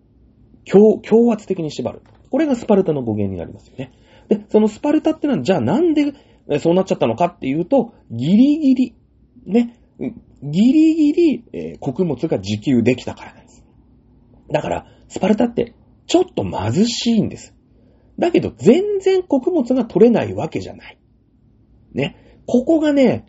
[0.67, 2.03] 強、強圧的に縛る。
[2.31, 3.93] これがスパルタの語源になりますよね。
[4.29, 6.13] で、そのスパルタってのは、じゃあなんで
[6.59, 8.95] そうなっちゃったのかっていうと、ギリギリ、
[9.47, 9.79] ね、
[10.43, 13.65] ギリギリ、えー穀物が自給できたからなんです。
[14.51, 15.75] だから、スパルタって、
[16.07, 17.55] ちょっと貧しいんです。
[18.19, 20.99] だけど、全然穀物が取れないわけじゃない。
[21.93, 22.43] ね。
[22.47, 23.27] ここがね、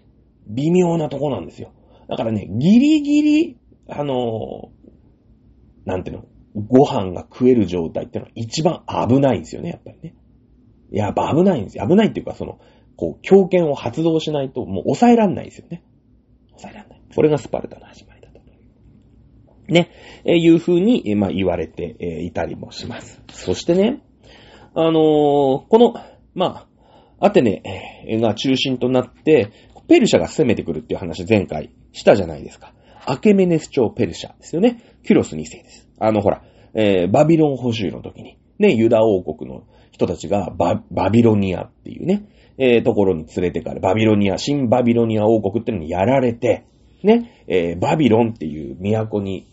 [0.48, 1.72] 微妙なとこなんですよ。
[2.10, 3.58] だからね、ギリギリ、
[3.88, 4.82] あのー
[5.86, 6.26] なんていうの、
[6.68, 10.16] ご飯が食える状態ってのは一番危ないんですよね、やっぱりね。
[10.92, 11.88] いや、やっぱ危ないんですよ。
[11.88, 12.60] 危ないっていうか、その、
[12.96, 15.84] こう、強権を発動しないと、もう抑えらんないですよね。
[16.50, 17.02] 抑えらんない。
[17.16, 18.42] これがスパルタの始まりだと。
[19.68, 19.90] ね、
[20.26, 23.22] えいう風に、えまあ、言われて、えいたりもします。
[23.30, 24.02] そしてね、
[24.74, 25.94] あのーこの、
[26.34, 26.68] ま
[27.20, 27.62] あ、アテネ
[28.22, 29.52] が中心となって、
[29.88, 32.74] ペルシャが攻めてくるっていう話前回したじゃないですか。
[33.06, 34.82] アケメネス朝ペルシャですよね。
[35.04, 35.90] キュロス2世です。
[36.00, 42.26] あの、ほら、えーバビロン捕囚の時に、ね、ユダ王国の人たちがババビロニアっていうね、
[42.58, 46.66] えーところに連れてかれ、バビロニア、新バビロニア王国ってのにやられて、
[47.04, 49.48] ね、えーバビロンっていう都に、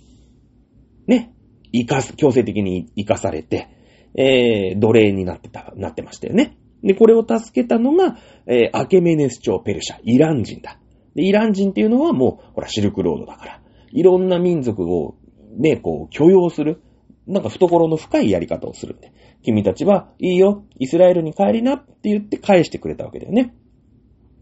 [1.06, 1.32] ね、
[1.72, 3.68] 生かす、強制的に生かされて、
[4.14, 6.56] えー奴隷になってた、なってましたよね。
[6.82, 10.78] で、これを助けたのが、えーアケメネス朝ペルシャ、イラン人だ。
[11.14, 15.16] で、イラン人っていうのはもう、ほら、シルクロードだから、いろんな民族を、
[15.56, 16.80] ね、こう、許容する、
[17.26, 23.54] なんか懐の深いやり方をするんで、君たちはいいよ、イスラエルに帰りなって言って返してくれたわけだよね。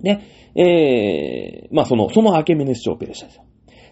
[0.03, 0.21] で、
[0.55, 3.45] えー、まあその、そのアケメネス朝ペルシャですよ。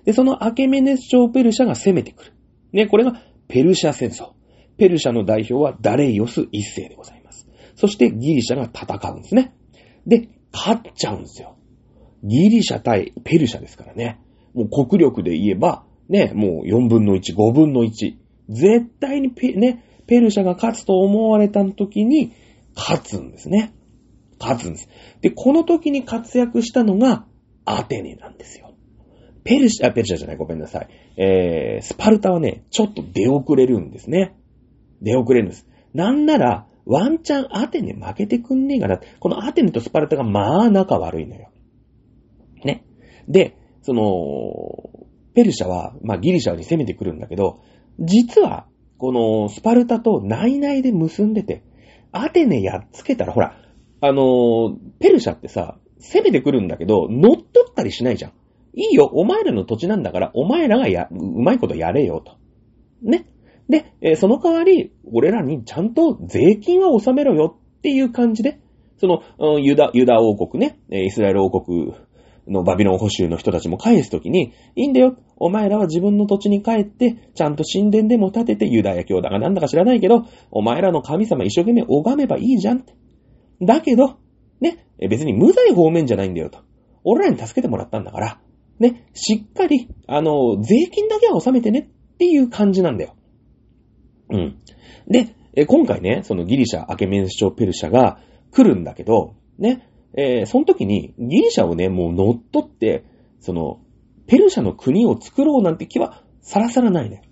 [0.04, 2.32] で、そのアケメネス朝ペルシャが攻めてくる。
[2.72, 4.32] ね、これがペルシャ戦争。
[4.76, 7.48] ペルシャの代表はダレイオス一世でございます。
[7.76, 9.54] そしてギリシャが戦うんですね。
[10.06, 11.56] で、勝っちゃうんですよ。
[12.22, 14.20] ギリシャ対ペルシャですからね。
[14.54, 18.16] もう国力で言えば、ね、もう4分の1、5分の1。
[18.48, 22.32] 絶対にペ、ね、ペルシャが勝つと思われた時に、
[22.74, 23.74] 勝つんですね。
[24.38, 24.88] 勝つんです。
[25.20, 27.26] で、この時に活躍したのが、
[27.64, 28.74] アテネなんですよ。
[29.44, 30.88] ペルシャ、ペルシャじゃない、ごめんなさい。
[31.16, 34.36] えー、スパルタはね、ちょっと出遅れるんですね。
[35.02, 35.66] 出遅れるんです。
[35.92, 39.00] なんなら、ワンチャンアテネ負けてくんねえかな。
[39.20, 41.50] このアテネとスパルタがまあ仲悪いのよ。
[42.64, 42.84] ね。
[43.28, 47.60] で、その、ペルシャは、まあギリシャに攻めてくるんだけど、
[47.98, 48.66] 実は、
[48.98, 51.62] このスパルタと内々で結んでて、
[52.12, 53.56] アテネやっつけたら、ほら、
[54.00, 58.32] あのペルシャってさ、攻めてくるんだけど、乗っ取ったりしないじゃん。
[58.74, 62.36] いいよ、お前らの土地なんだから、お前らがや、うまいことやれよ、と。
[63.02, 63.26] ね。
[63.68, 68.58] で、えその代わり、俺らにちゃんと税金は納めろよっていう感じで、
[68.98, 71.94] その、ユダ、ユダ王国ね、イスラエル王国
[72.46, 82.94] のバビロン捕囚の人たちも返すときに、いいんだよ、お前らは自分の土地に帰って、ちゃんと神殿でも建てて、ユダヤ教だかなんだか知らないけど、お前らの神様一生懸命拝めばいいじゃんって。
[83.62, 84.18] だけど、
[84.60, 86.60] ね、別に無罪方面じゃないんだよと。
[87.02, 88.40] 俺らに助けてもらったんだから、
[88.78, 93.14] ね、しっかり、あの、税金だけは納めてねっていう感じなんだよ。
[94.30, 94.58] うん。
[95.08, 95.34] で、
[95.66, 98.18] 今回ね、そのギリシャ、アケメンス朝ペルシャが
[98.50, 103.04] 来るんだけど、ね、えー、その時にギリシャをね、もう乗っ取って、
[103.40, 103.80] その、
[104.26, 107.22] ペルシャの国を作ろうなんて気はさらさらないね。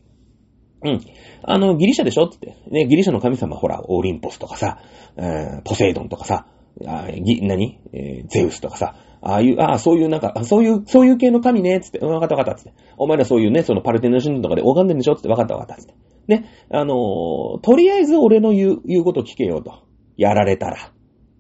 [0.85, 1.01] うん。
[1.45, 2.25] あの、ギリシャでしょ？
[2.25, 2.57] って。
[2.71, 4.81] ね、ギリシャの神様、ほら、オリンポスとかさ、
[5.17, 6.47] えー、ポセイドンとかさ、
[6.87, 7.79] あぎ、何？
[7.93, 12.73] えー、ゼウスとかさ、ああいう、ああ、そういうなんか、そういう、そういう系の神ね、つって、わかったわかった、つって。
[12.97, 15.15] お前らそういうね、そのパルテノ神殿とかで拝んでんでしょ？
[15.15, 15.95] つって、わかったわかった、つって。
[16.27, 19.85] ね、あのー、とりあえず俺の言う、言うこと聞けよと。
[20.17, 20.93] やられたら。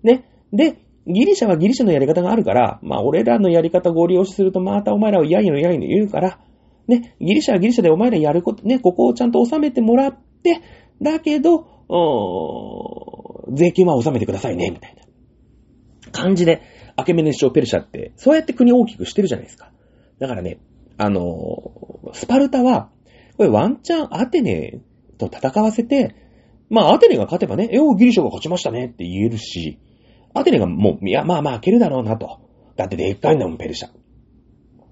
[0.02, 0.28] ね。
[0.52, 6.38] で、ギリシャはギリシャのやり方があるから、まあ俺らのやり方ご利用しするとまたお前らをやいのやいの言うから、
[6.86, 10.60] ね、ギリシャはギリシャでお前らやること、ね、ここをちゃんと収めてもらって、
[11.00, 11.66] だけど、
[13.52, 15.02] 税金は納めてくださいね、みたいな
[16.12, 16.62] 感じで、
[16.96, 19.72] アケメネシオペルシャって、そうやって国を大きくしてるじゃないですか。
[20.18, 20.60] だからね、
[20.98, 22.90] あのー、スパルタは、
[23.36, 24.80] これワンチャンアテネ
[25.18, 26.14] と戦わせて、
[26.68, 29.78] まあアテネが勝てばね、えお、ギリシャが勝ちましたねって言えるし、
[30.34, 32.40] アテネがもう、いや、まあまあ開けるだろうなと。
[32.76, 33.90] だってでっかいんだもん、ペルシャ。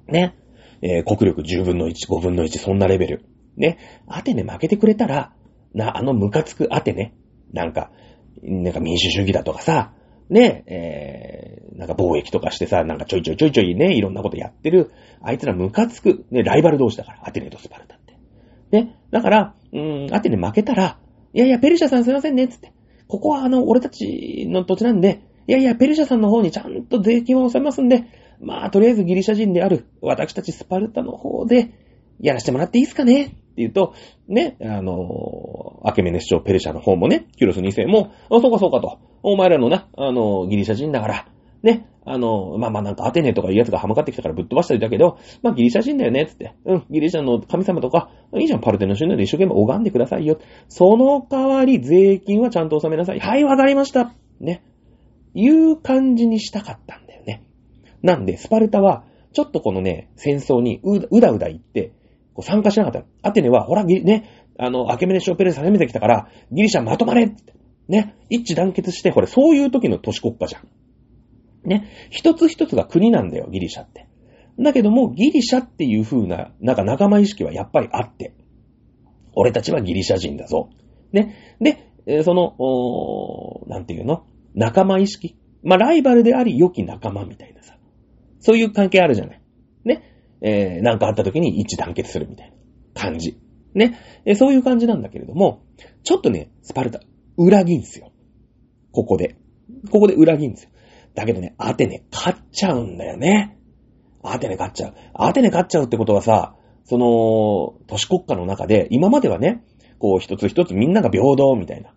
[0.08, 0.36] ね。
[0.82, 3.24] えー、国力10分の1、5分の1、そんなレベル。
[3.56, 3.78] ね。
[4.06, 5.32] アテネ負けてくれたら、
[5.74, 7.14] な、あのムカつくアテネ。
[7.52, 7.90] なんか、
[8.42, 9.92] なんか民主主義だとかさ、
[10.28, 18.16] ね、えー、なんか貿易とかしてさ、なんかちょいちょいちょいちょいね、いろんなことやってる、あいつらムカつく、ね、ライバル同士だから、アテネとスパルタって。
[18.70, 20.98] ね、だから、うーん、アテネ負けたら、
[21.32, 22.72] いやいや、ペルシャさんすいませんね、つって。
[23.08, 28.04] ここはあの、俺たちの土地なんで、いやいや、ペルシャさんの方にちゃんと税金を納めますんで、
[28.40, 31.72] まあ、とりあえずギリシャ人である私たちスパルタの方で
[32.20, 33.24] やらせてもらっていいですかね？
[33.24, 33.94] って言うと、
[34.28, 41.26] ね、あの、アケメネ市長ペルシャの方もね、キュロス2世も、あ、そうかそうかと、お前らのな、あの、ギリシャ人だから、
[41.64, 46.54] ね、あの、まあまあなんかアテネとかいうやつがはまかってきたからぶっ飛ばしたりだけど、まあギリシャ人だよね、つって。
[46.64, 48.08] うん、ギリシャの神様とか、
[48.38, 50.38] いいじゃん、パルテノ神殿で一生懸命拝んでくださいよ。
[50.68, 53.18] その代わり税金はちゃんと納めなさい。
[53.18, 54.14] はい、わかりました。
[54.38, 54.62] ね。
[55.34, 57.44] いう感じにしたかったんだよね。
[58.02, 61.92] なんで、スパルタは、ちょっとこのね、戦争にうだうだ言って、
[62.34, 63.28] こう参加しなかった。
[63.28, 67.54] アテネは、ほら、ね、あの、アケメネシオペレス攻めてきたから、ギリシャまとまれって。
[67.88, 70.68] ね、一致団結して、これ、そういう時の都市国家じゃん。
[71.68, 74.06] ね、一つ一つが国なんだよ、ギリシャって。
[74.58, 78.34] だけども、ギリシャっていう風な、なんか仲間意識はやっぱりあって。
[79.34, 80.70] 俺たちはギリシャ人だぞ。
[81.12, 81.56] ね。
[81.60, 84.24] で、その、おーなんていうの？
[84.54, 85.36] 仲間意識。
[85.62, 87.76] まあ、ライバルであり、良き仲間みたいなさ。
[88.38, 89.42] そういう関係あるじゃない。
[89.84, 90.02] ね。
[90.40, 92.56] えー、なんかあった時に一致団結するみたいな
[92.94, 93.38] 感じ。
[93.74, 93.98] ね。
[94.24, 95.62] えー、そういう感じなんだけれども、
[96.02, 97.00] ちょっとね、スパルタ、
[97.36, 98.12] 裏切んすよ。
[98.92, 99.36] ここで。
[99.90, 100.70] ここで裏切んすよ。
[101.14, 103.58] だけどね、アテネ勝っちゃうんだよね。
[104.22, 104.94] アテネ勝っちゃう。
[105.14, 109.62] アテネ勝っちゃうってことはさ、その、都市国家の中で、今まではね、
[109.98, 111.92] こう一つ一つみんなが平等みたいな。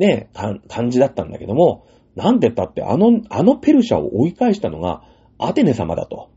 [0.00, 0.30] ね、
[0.68, 1.86] 感じだったんだけども、
[2.16, 5.02] なんでったってあの、あのペルシャを追い返したのが
[5.38, 6.30] アテネ様だと。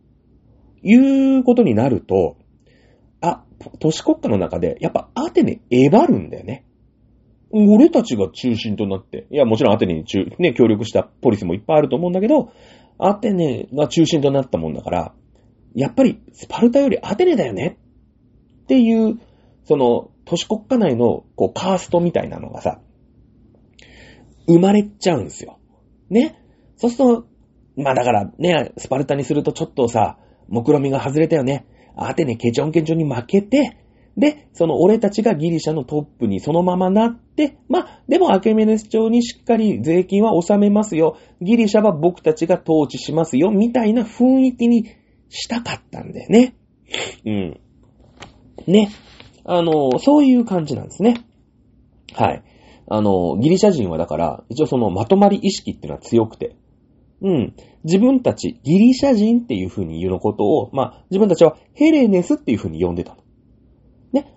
[0.83, 2.35] いうことになると、
[3.21, 3.43] あ、
[3.79, 6.65] 都市国家の中で、やっぱアテネえばるんだよね。
[7.51, 12.51] 俺たちが中心となって、いや、もちろんアテネに中、ね、協力したポリスもいっぱいあると思うんだけど、
[12.97, 15.13] アテネが中心となったもんだから、
[15.73, 17.77] やっぱりスパルタよりアテネだよね
[18.63, 19.19] っていう、
[19.63, 22.81] その、都市国家内の、こう、カーストみたいなのがさ、
[24.47, 25.59] 生まれちゃうんですよ。
[26.09, 26.39] ね？
[26.75, 27.25] そうすると、
[27.77, 31.65] まあだからね、スパルタにするとちょっとさ、目論みが外れたよね。
[31.95, 33.77] アテネケチョンケチョンに負けて、
[34.15, 41.17] で、その俺たちがギリシャのトップにそのままなって、まあ、でもアケメネス朝にしっかり税金は納めますよ。
[41.41, 43.49] ギリシャは僕たちが統治しますよ。
[43.49, 44.85] みたいな雰囲気に
[45.29, 46.55] したかったんだよね。
[47.25, 47.59] うん。
[48.67, 48.91] ね？
[49.45, 51.15] あの、そういう感じなんですね。
[52.13, 52.43] はい。
[52.95, 56.55] あの、ギリシャ人はだから、一応そのまとまり意識っていうのは強くて、
[57.23, 57.55] うん。
[57.83, 63.17] 自分たち、ギリシャ人っていう風に言うのことを、まあ、自分たちはヘレネスっていう風に呼んでた
[64.11, 64.31] ね。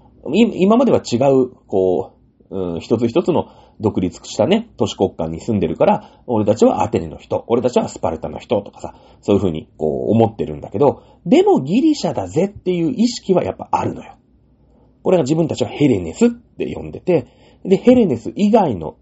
[0.55, 2.15] 今までは違う、こ
[2.49, 14.17] う、うん、一つ一つの独立したね、都市国家に住んでるから、俺たちはアテネの人、俺たちはスパルタの人とかさ、そういう風にこう思ってるんだけど、でもギリシャだぜっていう意識はやっぱあるのよ。
[15.03, 17.27] これが自分たちはヘレネスって呼んでて、
[17.65, 18.97] で、ヘレネス以外の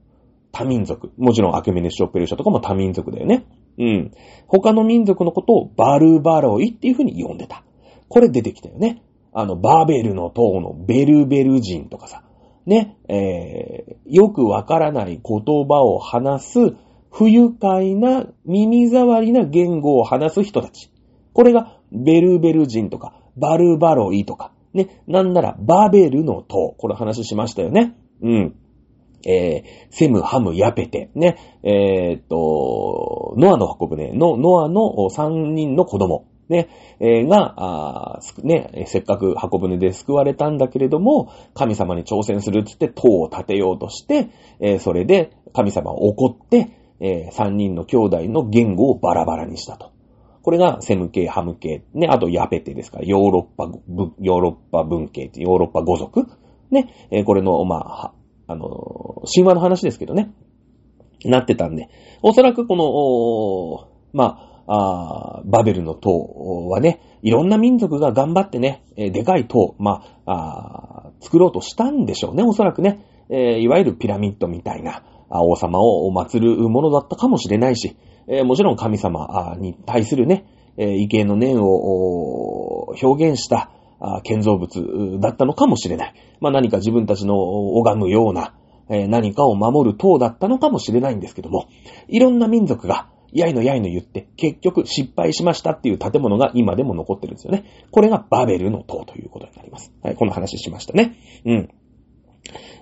[0.52, 1.12] 多民族。
[1.18, 3.46] もちろんアケメネス・ショペルシャとかも多民族だよね。
[3.78, 4.12] うん。
[4.46, 7.64] 他の民族のことをバルバロイっていう風に呼んでた。
[8.08, 9.02] これ出てきたよね。
[9.32, 12.22] あの、バーベルの塔のベルベル人とかさ。
[12.66, 16.58] ね、えー、よくわからない言葉を話す
[17.10, 20.90] 不愉快な耳障りな言語を話す人たち。
[21.32, 24.52] これがベルベル人とかバルバロイとか。
[24.72, 26.74] ね、なんならバベルの塔。
[26.78, 27.96] これ話しましたよね。
[28.22, 28.56] うん。
[29.26, 34.12] えー、セム、ハム、ヤペテ、ね、えー、っと、ノアの箱舟。
[34.12, 36.68] の、ノアの3人の子供、ね、
[37.00, 44.28] えー、が、あね、せっかく箱舟で救われたんだけれども、神様に挑戦するっつって塔を建てようとして、
[44.60, 46.68] えー、それで神様を怒って、
[47.00, 49.92] えー、3人の兄弟の言語をバラバラにしたと。
[50.42, 53.64] これがセム系、ハム系、ね、あとヤペテですから、ヨーロッパ、
[54.20, 56.26] ヨーロッパ文系、ヨーロッパ語族、
[56.74, 58.12] ね、え、これの、まあ、
[58.46, 60.32] あの、神話の話ですけどね、
[61.24, 61.88] なってたんで、
[62.22, 73.04] おそらくこの、まあ、あバベルの塔はね、いろんな民族が頑張ってね、えでかい塔、まあ、あ作ろうとしたんでしょうね、おそらくね。
[73.30, 77.96] えー、いわゆるピラミッドみたいな王様を祀るものだったかもしれないし、
[78.28, 80.46] えー、もちろん神様に対するね、
[80.76, 83.70] えー、畏敬の念を表現した
[84.22, 86.14] 建造物だったのかもしれない。
[86.40, 88.54] まあ何か自分たちの拝むような、
[88.90, 91.68] えー、何かを守る塔だったのかもしれないんですけども、
[92.08, 97.64] いろんな民族がやいのやいの言って、結局失敗しましたっていう建物が今でも残ってるんですよね。
[97.90, 99.92] これがバベルの塔ということになります。
[100.02, 101.16] はい、この話しましたね。
[101.44, 101.68] うん。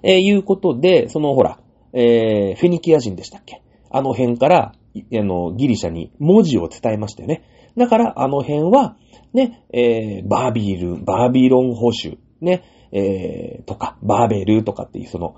[0.03, 1.61] えー、いうことで、そのほら、
[1.95, 3.63] えー、フェニキア人でしたっけ？
[3.91, 7.45] あの辺から、あの、ギリシャに文字を伝えましたよね。
[7.77, 8.97] だから、あの辺は、
[9.33, 12.63] ね、えー、バービール、バービロン保守、ね、
[12.93, 15.35] えー、とか、バーベルとかっていうその、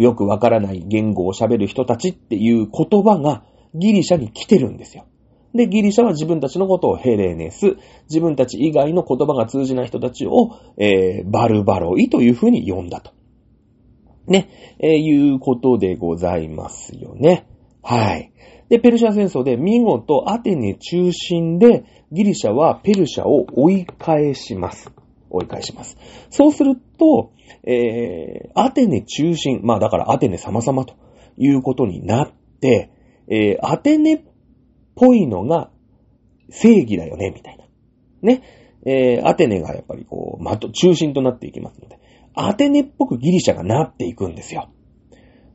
[0.00, 3.44] よくわからない言語を喋る人たちっていう言葉が、
[3.74, 5.04] ギリシャに来てるんですよ。
[5.54, 7.76] で、ギリシャは自分たちのことをヘレネス、
[8.08, 13.12] 自分たち以外の言葉が通じない人たちを、えー、バルバロイというふうに呼んだと。
[14.26, 14.48] ね、
[14.80, 17.46] えー、いうことでございますよね。
[17.82, 18.32] はい。
[18.68, 24.90] で、ペルシャ戦争で見事アテネ中心でギリシャはペルシャを追い返します。
[25.30, 25.96] 追い返します。
[26.30, 27.32] そうすると、
[27.64, 30.94] えー、アテネ中心、まあだからアテネ様々と
[31.36, 32.90] いうことになって、
[33.28, 34.20] えー、アテネっ
[34.94, 35.70] ぽいのが
[36.50, 37.64] 正義だよね、みたいな。
[38.22, 38.42] ね。
[38.86, 41.98] えー、アテネがやっぱりこう、まと、中心となっていきますので、
[42.34, 44.68] アテネっぽくギリシャがなっていくんですよ。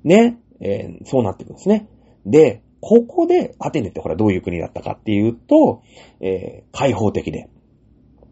[0.04, 0.40] ね。
[0.60, 1.88] えー、そうなっていくんですね。
[2.26, 5.82] で、ここで、アテネってほらどういう国だったかっていうと、
[6.22, 7.50] えー、開放的で、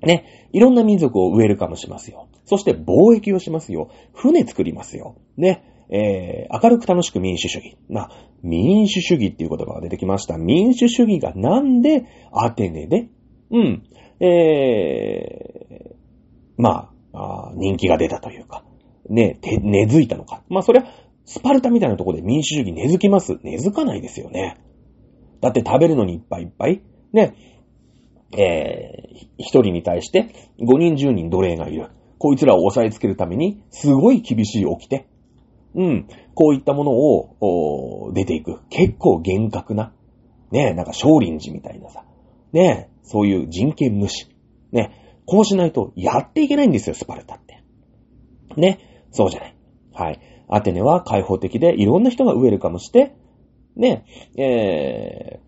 [0.02, 2.28] ね、いろんな民族をウェルカムしますよ。
[2.46, 3.90] そして貿易をしますよ。
[4.14, 5.16] 船作りますよ。
[5.36, 5.74] ね。
[5.90, 7.78] えー、明るく楽しく民主主義。
[7.90, 8.10] な、
[8.44, 10.38] 民主主義っていう言葉が出てきました。
[10.38, 13.08] 民主主義がなんでアテネで、
[13.52, 13.84] うん、
[14.20, 15.96] えー、
[16.58, 18.64] まあ、あ人気が出たというか、
[19.10, 20.44] ね、て、根付いたのか。
[20.50, 20.86] まあ、そりゃ、
[21.28, 24.58] スパルタみたいなとこで民主主義根付きます根付かないですよね。
[25.42, 26.82] だって食べるのにいっぱいいっぱい。
[27.14, 27.36] ね、
[28.32, 31.92] えー、一人に対して5人10人奴隷がいる。
[32.18, 35.06] こいつらを押さえつけるために、すごい厳しい掟。
[35.76, 36.08] うん。
[36.34, 38.62] こういったものを、出ていく。
[38.70, 39.94] 結構厳格な。
[40.52, 42.06] ねえ、なんか少林寺みたいなさ。
[42.54, 44.28] ねえ、そういう人権無視。
[44.72, 47.62] ねこうしないとやっていけないんですよ、スパルタって。
[48.56, 48.80] ね
[49.12, 49.56] そうじゃない。
[49.94, 50.20] はい。
[50.48, 53.16] アテネは開放的で、いろんな人がウェルカムして、
[53.76, 54.06] ね
[54.38, 55.40] え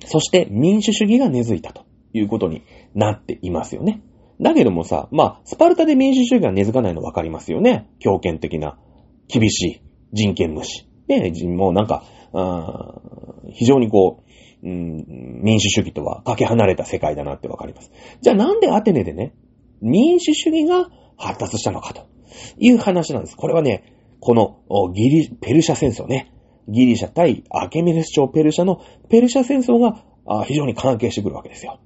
[0.00, 2.62] ー、そして民主主義が根付いたということに
[2.94, 4.02] なっていますよね。
[4.40, 7.90] だけどもさ、まあ、スパルタで民主主義が根付かないの分かりますよね。
[7.98, 8.78] 強権的な
[9.28, 10.88] 厳しい人権無視。
[11.08, 12.04] で、もうなんか、
[13.52, 14.22] 非常にこ
[14.62, 17.90] う、うん、民主主義とはかけ離れた世界だなってわかります。
[18.20, 19.34] じゃあなんでアテネでね、
[19.80, 22.06] 民主主義が発達したのかと
[22.58, 23.36] いう話なんです。
[23.36, 26.32] これはね、このギリ、ペルシャ戦争ね。
[26.68, 31.80] ギリシャ対アケメネス朝ペルシャのペルシャ戦争が非常に関係してくるわけですよ。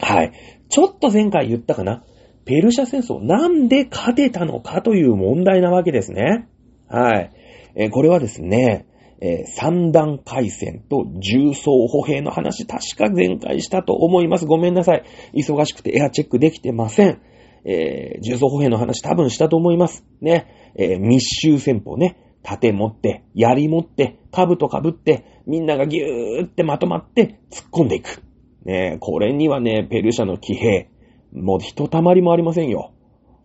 [0.00, 0.32] はい。
[0.68, 2.04] ちょっと前回言ったかな。
[2.44, 6.48] ペルシャ戦争、なんで勝てたのかという問題なわけですね。
[6.88, 7.30] はい。
[7.74, 8.86] え、これはですね、
[9.20, 14.46] えー、三段回戦と重装歩兵の話、確か前回したと思います。
[14.46, 15.04] ごめんなさい。
[15.34, 17.20] 忙しくてエアチェックできてません。
[17.64, 20.04] えー、重装歩兵の話多分したと思います。
[20.20, 20.46] ね。
[20.74, 22.16] えー、密集戦法ね。
[22.42, 28.22] 盾持って、槍持って、兜被って、みんながぎゅーってまとまって突っ込んでいく。
[28.64, 30.88] ねえこれにはね、ペルシャの騎兵、
[31.32, 32.92] もう一たまりもありませんよ。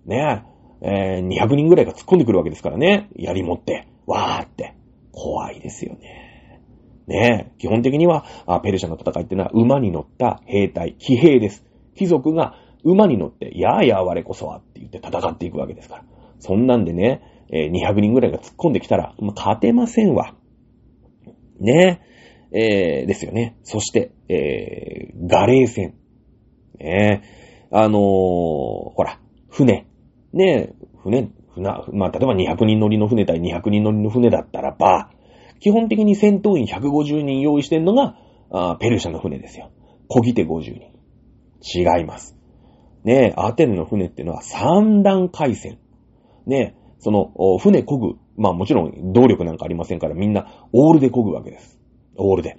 [0.05, 0.43] ね
[0.82, 3.09] え、えー、200人ぐらいが突っ込んでくるわけですからね。
[3.15, 4.76] 槍持って、わーって。
[5.11, 6.61] 怖いですよね。
[7.07, 8.26] ねえ、基本的には、
[8.63, 11.65] ペルシャの戦いってのは馬に乗った兵隊、騎兵です。
[11.95, 16.03] 貴族が馬に乗って、やあやあ我こそはって言って戦っていくわけですから。
[16.43, 20.35] そんなんでね、え、200人ぐらいが突っ込んできたら、まあ、勝てませんわ。
[21.59, 22.01] ね
[22.51, 23.57] え、ー、ですよね。
[23.63, 25.95] そして、えー、ガレー戦。
[26.79, 29.19] ねえ、あのー、ほら、
[29.49, 29.87] 船。
[30.33, 35.11] ね船、船、まあ、例えば200人乗りの船対200人乗りの船だったらば、
[35.61, 38.17] 基本的に戦闘員150人用意してんのが、
[38.51, 39.71] あペルシャの船ですよ。
[40.07, 40.93] 小ぎて50人。
[41.63, 42.35] 違います。
[43.03, 45.79] ね、アテネの船ってのは三段回線。
[46.45, 48.15] ね、その、船漕ぐ。
[48.35, 51.79] まあもちろん動力なんかありませんからみんなオールで漕ぐわけです。
[52.17, 52.57] オールで。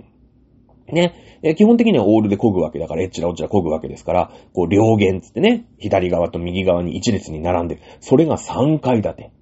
[0.87, 7.81] ね、え基本的にはオールで漕ぐわけだから、エッチラオッチラ漕ぐわけですから、こう両弦つってね、左側と右側に一列に並んでる。
[8.01, 9.33] それが3階建て。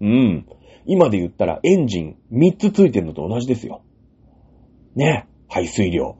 [0.00, 0.46] うん。
[0.84, 3.82] 今で言ったらエンジン3つついてるのと同じですよ。
[4.96, 6.16] ね、排水量。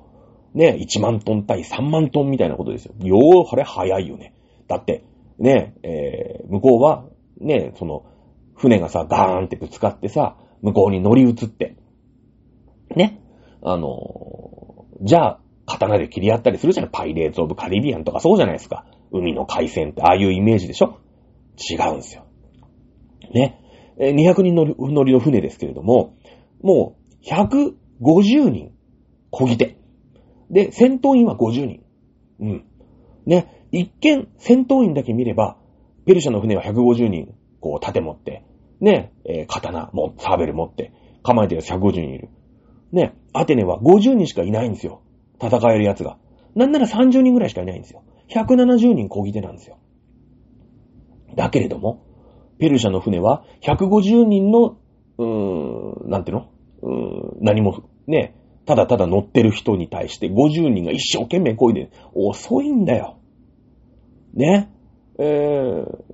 [0.54, 2.94] ね、1万トン対3万トンみたいなことですよ。
[3.00, 4.34] よー、これ早いよね。
[4.68, 5.04] だって、
[5.38, 7.04] ね、えー、向こうは、
[7.43, 8.05] ね、その、
[8.55, 11.76] 船がさ、ガーンってぶつかってさ、向こうに乗り移って、
[12.95, 13.20] ね、
[13.62, 18.84] あの、じゃあ、刀で切り合ったりするじゃないパイレーツ・オブ・カリビアンとかそうじゃないですか。
[19.11, 20.99] 海の海戦ってああいうイメージでしょ
[21.57, 22.24] 違うんすよ。
[23.32, 23.59] ね。
[23.99, 26.16] 200人乗りの船ですけれども、
[26.62, 28.72] もう150人
[29.30, 29.76] こぎ手。
[30.51, 31.82] で、戦闘員は50人。
[32.40, 32.64] うん。
[33.26, 33.66] ね。
[33.72, 35.57] 一見、戦闘員だけ見れば、
[36.07, 38.44] ペルシャの船は150人、こう、盾持って、
[38.80, 40.92] ね、えー、刀も、サーベル持って、
[41.22, 42.28] 構えてるやつ150人いる。
[42.90, 45.03] ね、アテネは50人しかいないんですよ。
[45.40, 46.18] 戦える奴が。
[46.55, 48.03] なんなら30人ぐらいしかいないんですよ。
[48.28, 49.78] 170人漕ぎ手なんですよ。
[51.34, 52.05] だけれども、
[52.59, 54.76] ペルシャの船は150人の、
[55.18, 56.48] うーん、なんていうの？
[56.82, 58.36] うーん、何も、ね、
[58.66, 63.18] ただただ乗ってる人に対して50人が一生懸命漕いで遅いんだよ。
[64.34, 64.71] ね。
[65.22, 66.04] えー、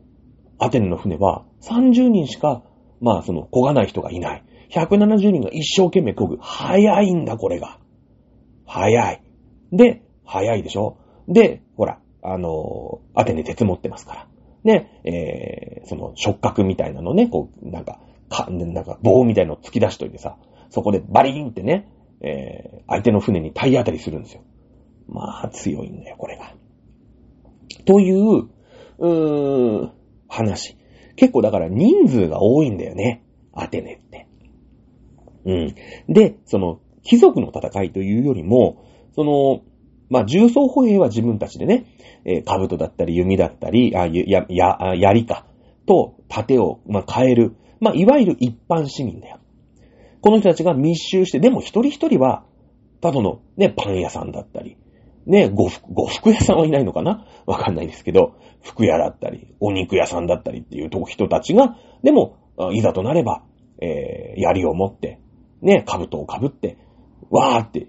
[0.59, 2.63] アテネの船は30人しか、
[3.01, 4.45] まあその、漕がない人がいない。
[4.71, 6.37] 170人が一生懸命漕ぐ。
[6.41, 7.79] 早いんだ、これが。
[8.67, 9.23] 早い。
[9.73, 10.99] で、早いでしょ？
[11.27, 14.29] で、ほら、あのー、アテネ鉄持ってますから。
[14.65, 20.37] ね、えー、その触覚みたいなのね、こう、なんか、か、なんか棒みたいのを突き出しといてさ、
[20.69, 21.91] そこでバリーンってね、
[22.21, 24.43] えー、相手の船に体当たりするんですよ。
[25.09, 26.53] まあ、強いんだよ、これが。
[27.87, 28.49] という、
[28.99, 29.93] うーん、
[30.29, 30.77] 話。
[31.17, 33.23] 結構だから人数が多いんだよね。
[33.53, 34.29] アテネって。
[35.45, 35.75] うん。
[36.13, 38.85] で、その、貴族の戦いというよりも、
[39.15, 39.63] その、
[40.11, 41.87] まあ、重装歩兵は自分たちでね、
[42.25, 45.47] えー、兜だったり弓だったり、あ、や、や、や槍か、
[45.87, 47.57] と、盾を、まあ、変える。
[47.81, 49.39] まあ、いわゆる一般市民だよ。
[50.21, 52.45] この人たちが密集して、でも一人一人は、
[53.01, 54.77] ただのね、パン屋さんだったり、
[55.29, 57.27] ね、呉服、呉服屋さんはいないのかな？
[57.47, 62.39] わかんないですけど、服屋だったり、お肉屋さんだったりっていう人たちが、でも、
[62.73, 63.45] いざとなれば、
[63.81, 65.21] えー、槍を持って、
[65.61, 66.79] ね、兜をかぶって、
[67.31, 67.89] わーって。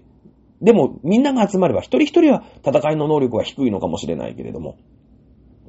[0.60, 4.76] でも、みんなが集まれば、一人一人は戦いの能力は低いのかもしれないけれども、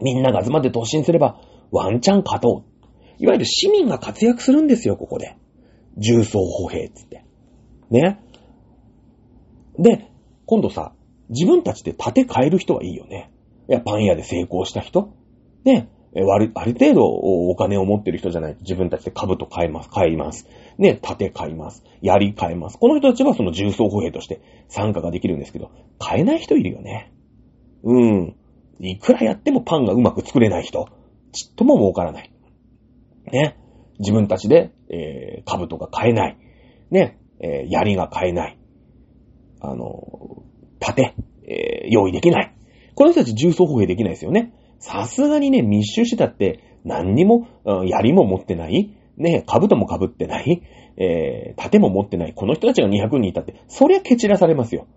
[0.01, 1.39] みんなが集まって突進すれば、
[1.71, 3.23] ワンチャン勝とう。
[3.23, 5.37] いわゆる市民が活躍するんですよ、ここで。
[5.97, 7.23] 重装歩兵つって。
[7.89, 8.19] ね。
[9.79, 10.11] で、
[10.45, 10.93] 今度さ、
[11.31, 13.31] 自分たちで盾変える人はいいよね。
[13.67, 15.13] いや、パン屋で成功した人
[15.63, 15.89] ね。
[16.13, 20.45] ある、ある程度お金を持ってる人じゃないと自分たちで株と買います、買います。
[20.77, 21.83] ね、盾買います。
[22.01, 22.77] 槍買います。
[22.77, 27.13] この人たちはその重装歩兵として参加ができるんですけど、買えない人いるよね。
[27.83, 28.35] うん。
[28.79, 30.89] いくらやってもパンがうまく作れない人、
[31.31, 32.31] ちっとも儲からない。
[33.31, 33.57] ね。
[33.99, 36.37] 自分たちで、えー、株とか買えない。
[36.89, 37.19] ね。
[37.39, 38.57] えー、槍が買えない。
[39.61, 40.43] あの、
[40.81, 41.15] 盾、
[41.47, 42.53] えー、用意できない。
[42.95, 44.53] この人たち重装歩兵できないですよね。
[44.79, 47.47] さすがにね、密集してたって、何にも、
[47.85, 48.91] 槍も持ってない。
[49.15, 50.63] ね、兜も被ってない。
[50.97, 52.33] えー、盾も持ってない。
[52.33, 54.87] この人たちが200人いたって、そりゃ蹴散らされますよ。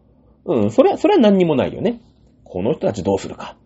[0.46, 2.00] うん、そりゃ、そりゃ何にもないよね。
[2.44, 3.56] この人たちどうするか。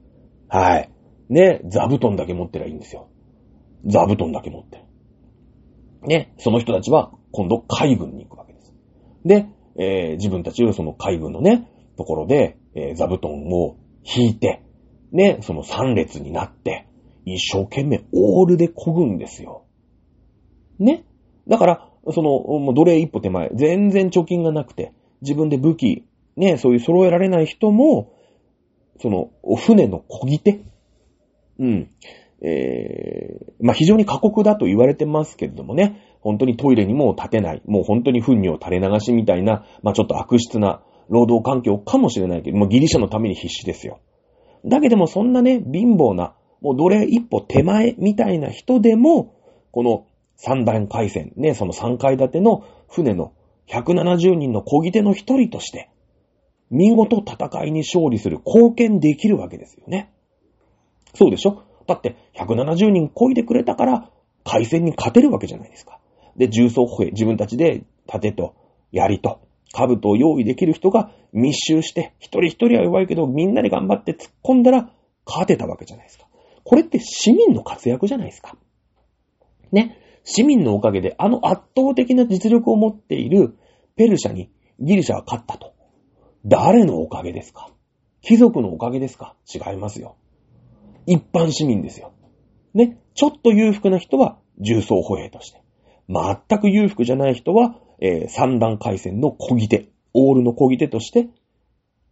[0.48, 0.90] はい。
[1.28, 3.08] ね、座布団だけ持ってりゃいいんですよ。
[3.86, 4.84] 座布団だけ持って。
[6.02, 8.74] ね、その人たちは今度海軍に行くわけです。
[9.24, 9.46] で、
[9.76, 11.68] えー、自分たちはその海軍のね、
[11.98, 14.62] ところで、えー、座布団を引いて、
[15.12, 16.86] ね、その三列になって、
[17.24, 19.64] 一生懸命オールで漕ぐんですよ。
[20.78, 21.04] ね。
[21.48, 22.30] だから、その、
[22.60, 26.04] もう奴隷一歩手前、全然貯金がなくて、自分で武器、
[26.36, 28.14] ね、そういう揃えられない人も、
[29.00, 30.60] その、お船の漕ぎ手、
[31.58, 31.90] うん、
[32.40, 44.00] えー、まあ、非常に過酷だと言われてますけれどもね、本当にトイレにも立てない、もう本当に糞尿垂れ流しみたいな、まあ、ちょっと悪質な労働環境かもしれないけど、もうギリシャのために必死ですよ。
[44.64, 49.34] だけどもそんなね、貧乏な、もう奴隷一歩手前みたいな人でも、
[49.70, 50.06] この
[50.36, 53.32] 三段回線、ね、その三階建ての船の
[53.68, 55.90] 170人の漕ぎ手の一人として、
[56.70, 60.12] 見事戦いに勝利する貢献できるわけですよね。
[61.14, 61.62] そうでしょ？
[61.86, 64.10] だって170人漕いでくれたから
[64.44, 65.98] 海戦に勝てるわけじゃないですか。
[66.36, 68.54] で、重装歩兵、自分たちで盾と
[68.92, 69.40] 槍と
[69.72, 74.90] 兜を用意できる人が密集して、一人一人は弱いけどみんなで頑張って突っ込んだら
[75.26, 76.26] 勝てたわけじゃないですか。
[76.64, 78.56] これって市民の活躍じゃないですか。
[79.72, 79.98] ね。
[80.24, 83.56] 市民のおかげであの圧倒的な実力を持っている
[83.96, 84.50] ペルシャに
[84.80, 85.74] ギリシャは勝ったと。
[86.44, 87.70] 誰のおかげですか
[88.20, 90.16] 貴族のおかげですか違いますよ。
[91.06, 92.12] 一般市民ですよ。
[92.74, 92.98] ね。
[93.14, 95.62] ちょっと裕福な人は重装歩兵として。
[96.08, 101.28] 全く裕福じゃない人は、えー、三段回戦の小ぎ手、オールの小ぎ手として、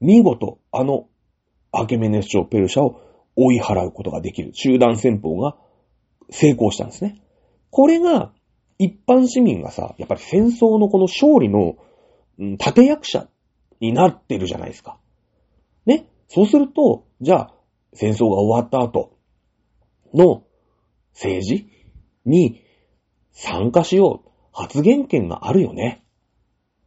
[0.00, 1.08] 見事、あの、
[1.72, 3.00] アケメネス朝ペルシャを
[3.36, 4.50] 追い払うことができる。
[4.54, 5.56] 集団戦法が
[6.30, 7.20] 成功したんですね。
[7.70, 8.32] これが、
[8.78, 11.76] 一般市民がさ、やっぱり戦争のこの勝利の、
[12.38, 13.28] うん、立役者
[13.80, 14.98] になってるじゃないですか。
[15.86, 16.06] ね？
[16.28, 17.54] そうすると、じゃあ、
[17.94, 19.16] 戦争が終わった後
[20.12, 20.42] の
[21.14, 21.68] 政治
[22.26, 22.62] に
[23.32, 24.30] 参加しよう。
[24.56, 26.02] 発言権があるよね。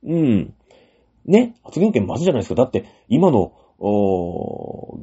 [0.04, 0.54] うん。
[1.26, 1.56] ね。
[1.64, 2.56] 発言権まずじゃないですか。
[2.56, 3.54] だって、今の、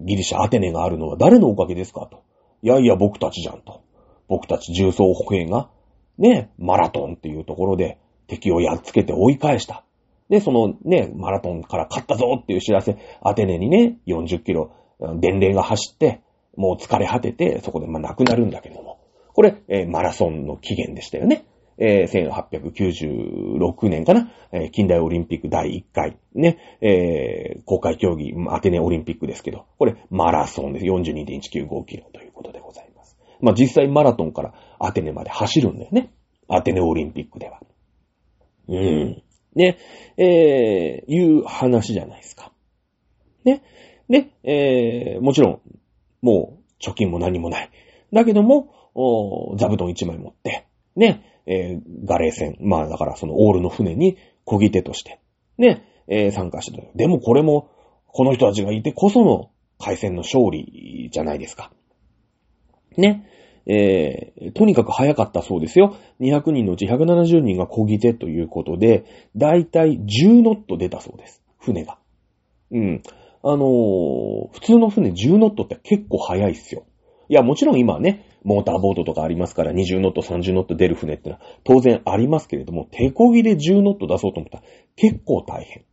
[0.05, 2.25] ギリシャアテネがあるのは誰のおかげですかと。
[2.63, 3.83] いやいや、僕たちじゃんと。
[4.29, 5.71] 僕たち重装歩兵が、
[6.19, 9.85] ね、マラトンっていうところで敵をやっつけて追い返した。
[10.29, 14.73] で、そのね、マラトンから勝ったぞっていう知らせ、アテネにね、40キロ、
[15.21, 16.21] 電霊が走って、
[16.57, 18.99] もう疲れ果てて、そこでまあ亡くなるんだけども。
[19.35, 21.45] これ、えー、マラソンの起源でしたよね。
[21.79, 30.87] えー、1896年かな、えー、近代オリンピック第1回、ね、えー、公開競技、アテネオリンピックですけど、これ、マラソンです。
[30.87, 33.19] 42.195キロということでございます。
[33.41, 36.11] まあ、実際マラトンからアテネまで走るんだよね。
[36.49, 37.61] アテネオリンピックでは。
[38.69, 39.23] うん。
[39.55, 39.79] ね、
[40.17, 42.53] えー、いう話じゃないですか。
[43.45, 43.63] ね。
[44.09, 45.61] で、えー、もちろん、
[46.23, 47.71] もう、貯金も何もない。
[48.13, 55.21] だけども、お座布団一枚持って、ね、えー、ガレー船、まあだからそのオールの船に漕ぎ手として、
[55.59, 56.89] ね、えー、参加してた。
[56.95, 57.71] でもこれも、
[58.07, 61.71] この人たちがいてこその海戦の勝利じゃないですか。
[62.97, 63.31] ね。
[63.69, 65.97] えー、とにかく早かったそうですよ。
[66.21, 69.05] 200人のうち170人が漕ぎ手ということで、
[69.37, 71.43] だいたい10ノット出たそうです。
[71.59, 71.99] 船が。
[72.71, 73.03] うん。
[73.43, 76.85] あのー、普通の船10ノットって結構早いっすよ。
[77.29, 84.65] いや、もちろん今はね、モーターボートとかありますから、20ノット、30ノット出る船ってのは当然ありますけれども、手漕ぎで10ノット出そうと思ったら
[84.97, 85.85] 結構大変。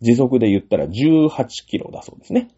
[0.00, 2.48] 時速で言ったら18キロだそうですね。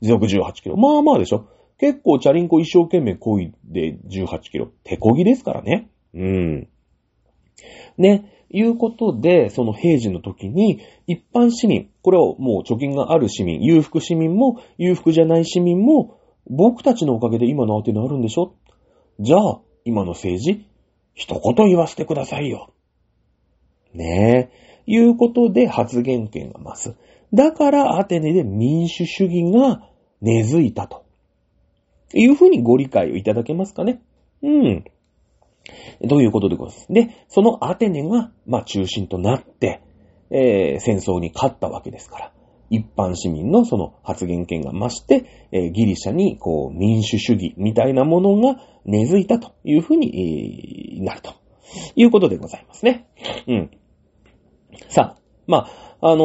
[0.00, 0.76] 時速18キロ。
[0.76, 1.48] まあまあでしょ。
[1.78, 4.70] 結構チャリンコ一生懸命漕いで18キロ。
[4.84, 5.90] 手漕ぎですからね。
[6.14, 6.68] うん。
[7.96, 8.36] ね。
[8.52, 16.18] いうことで、その平時の時に、一般市民、これをもう貯金がある市民、裕福市民も、裕福じゃない市民も、
[16.48, 18.54] 僕たちのおかげで今のアテナあるんでしょ
[19.20, 20.66] じゃあ、今の政治、
[21.14, 22.72] 一言言わせてくださいよ。
[23.92, 24.82] ねえ。
[24.86, 26.96] いうことで発言権が増す。
[27.34, 29.82] だからアテネで民主主義が
[30.22, 31.04] 根付いたと。
[32.14, 34.00] いうふうにご理解をいただけますかね。
[34.42, 34.84] うん。
[36.02, 36.92] どういうことでございます。
[36.92, 39.82] で、そのアテネが、まあ中心となって、
[40.30, 42.32] えー、戦争に勝ったわけですから。
[42.70, 51.34] 一般市民のその発言権が増して、えー、ギリシャにこう民主主義みたいなものが根付いたというふうに、えー、なると
[51.96, 53.08] いうことでございますね。
[53.48, 53.70] うん。
[54.88, 55.68] さあ、ま
[56.00, 56.24] あ、あの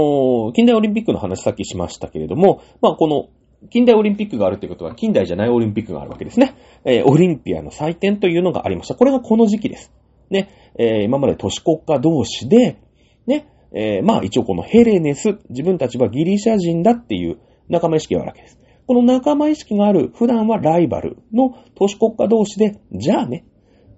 [0.50, 3.30] ー、近代オリンピックの話さっきしましたけれども、まあ、この
[3.70, 6.56] 近代オリンピックがあるってことは、近代じゃないオリンピックがあるわけですね。
[6.86, 8.96] えー、オリンピアの祭典というのがありました。
[8.96, 9.92] これがこの時期です。
[10.30, 12.80] ね、えー、今まで都市国家同士で、
[13.28, 17.38] ね、えー、まあ一応このヘレネス、自分たちはギリシャ人だっていう
[17.70, 18.58] 仲間意識があるわけです。
[18.88, 23.46] この仲間意識がある、普段はライバルの都市国家同士で、じゃあね、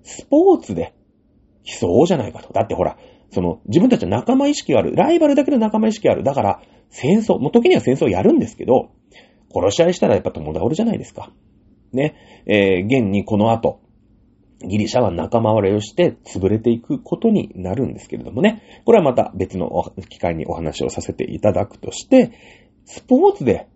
[0.04, 0.94] スポーツで
[1.64, 2.52] 競おうじゃないかと。
[2.54, 2.98] だってほら、
[3.30, 4.96] その、自分たちは仲間意識がある。
[4.96, 6.24] ライバルだけど仲間意識がある。
[6.24, 8.92] だから、戦争、もう時には戦争やるんですけど、
[9.54, 11.32] 殺し合いしたらやっぱ友倒れじゃないですか。
[11.92, 12.16] ね。
[12.46, 13.82] えー、現にこの後、
[14.62, 18.64] ギリシャは仲間割れをして潰れていくことになるんですけれどもね。
[18.86, 22.32] これはまた別の機会にお話をさせていただくとして、
[22.86, 23.68] スポーツで、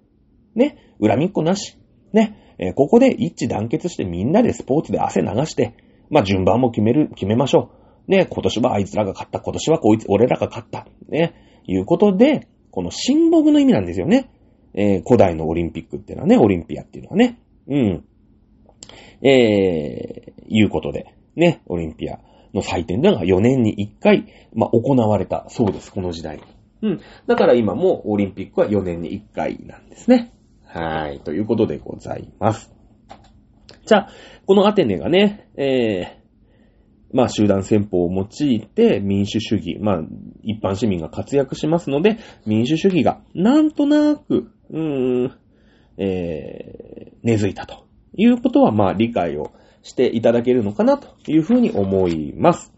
[0.55, 1.77] ね、恨みっこなし、
[2.13, 5.75] ね、えー、ここで一致団結してみんなでスポーツで汗流して、
[6.09, 7.71] まあ順番も決める、決めましょ
[8.07, 8.11] う。
[8.11, 10.87] ね、今年はあいつらが勝った、今年はこいつ、俺らが勝った。
[11.09, 11.33] ね、
[11.65, 14.29] いうことで、この親睦の意味なんですよね。
[14.73, 17.39] えー、古代のオリンピックっていうのはね、オリンピアっていうのはね。
[17.67, 18.05] うん。
[19.21, 22.19] えー、いうことで、ね、オリンピア
[22.53, 26.43] の祭典でが4年に1回、まあ、行われたそうです、この時代に。
[26.81, 27.01] うん。
[27.27, 30.33] だから今もオリンピックは4年に1回なんですね。
[30.65, 31.19] はい。
[31.19, 32.73] ということでございます。
[33.85, 34.09] じゃあ、
[34.45, 40.01] このアテネがね、えー、まあ集団戦法を用いて民主主義、まあ
[40.43, 45.37] 一般市民が活躍しますので、民主主義がなんとなく、うーん、
[45.97, 49.51] えー、根付いたということはまあ理解を
[49.83, 52.73] していただけるのかなというふうに思います。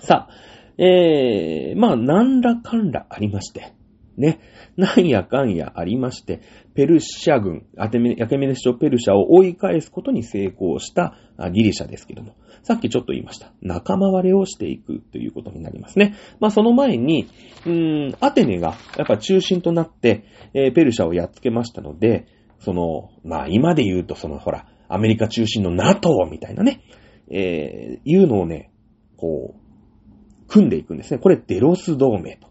[0.00, 3.72] さあ、えー、まあ何らかんらありまして、
[4.16, 4.40] ね、
[4.76, 6.40] なんやかんやありまして、
[6.74, 11.14] ペルシャ軍、アテメ、ヤケメネス朝ペルシャを追い返すことに成功した
[11.52, 13.52] ギリシャですけども、さっきちょっと言いました。
[13.62, 16.14] 仲間割れをしていくということになりますね。
[16.38, 17.28] まあその前に、
[17.66, 22.26] うーん、アテネがやっぱ中心となって、えー、ペルシャをやっつけましたので、
[22.60, 26.82] その、まあ今で言うとそのほら、アメリカ中心の NATO みたいなね、
[27.30, 28.70] えー、いうのをね、
[29.16, 31.18] こう、組んでいくんですね。
[31.18, 32.48] これデロス同盟と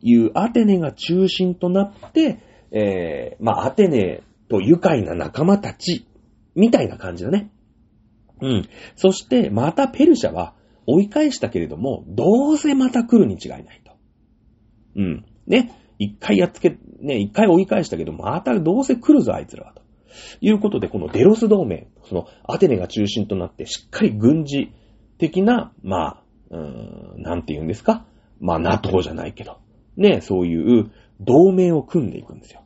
[0.00, 2.40] いうアテネが中心となって、
[2.72, 6.06] えー、まあアテネと愉快な仲間たち、
[6.54, 7.50] みたいな感じだね。
[8.40, 8.68] うん。
[8.96, 10.54] そして、またペルシャは
[10.86, 13.92] 追い返したけれども、どうせまた来るに違いないと。
[14.96, 15.24] うん。
[15.46, 15.72] ね。
[15.98, 19.82] 一回やっつけ、ね、一回追い返したけど、またどうせ来るぞ、あいつらはと。
[20.40, 24.72] いうことで、このデロス同盟、そのアテネが中心となってしっかり軍事
[25.18, 28.04] 的な、まあ、うーん、なんて言うんですか？
[28.40, 29.58] まあ、NATO じゃないけど、
[29.96, 30.90] ね、そういう
[31.20, 32.62] 同盟を組んでいくんですよ。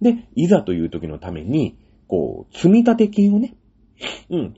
[0.00, 1.78] で、いざという時のために、
[2.08, 3.56] こう、積み立て金をね、
[4.28, 4.54] うん、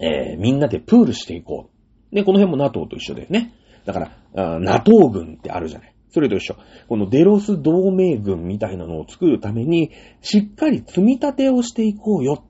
[0.00, 1.70] えー、みんなでプールしていこ
[2.12, 2.14] う。
[2.14, 3.52] ね、この辺も NATO と一緒だよね。
[3.84, 5.89] だから、NATO 軍ってあるじゃない。
[6.10, 6.56] それと一緒。
[6.88, 9.90] このデロス同盟軍みたいなのを作るために、
[10.20, 12.44] しっかり積み立てをしていこうよ。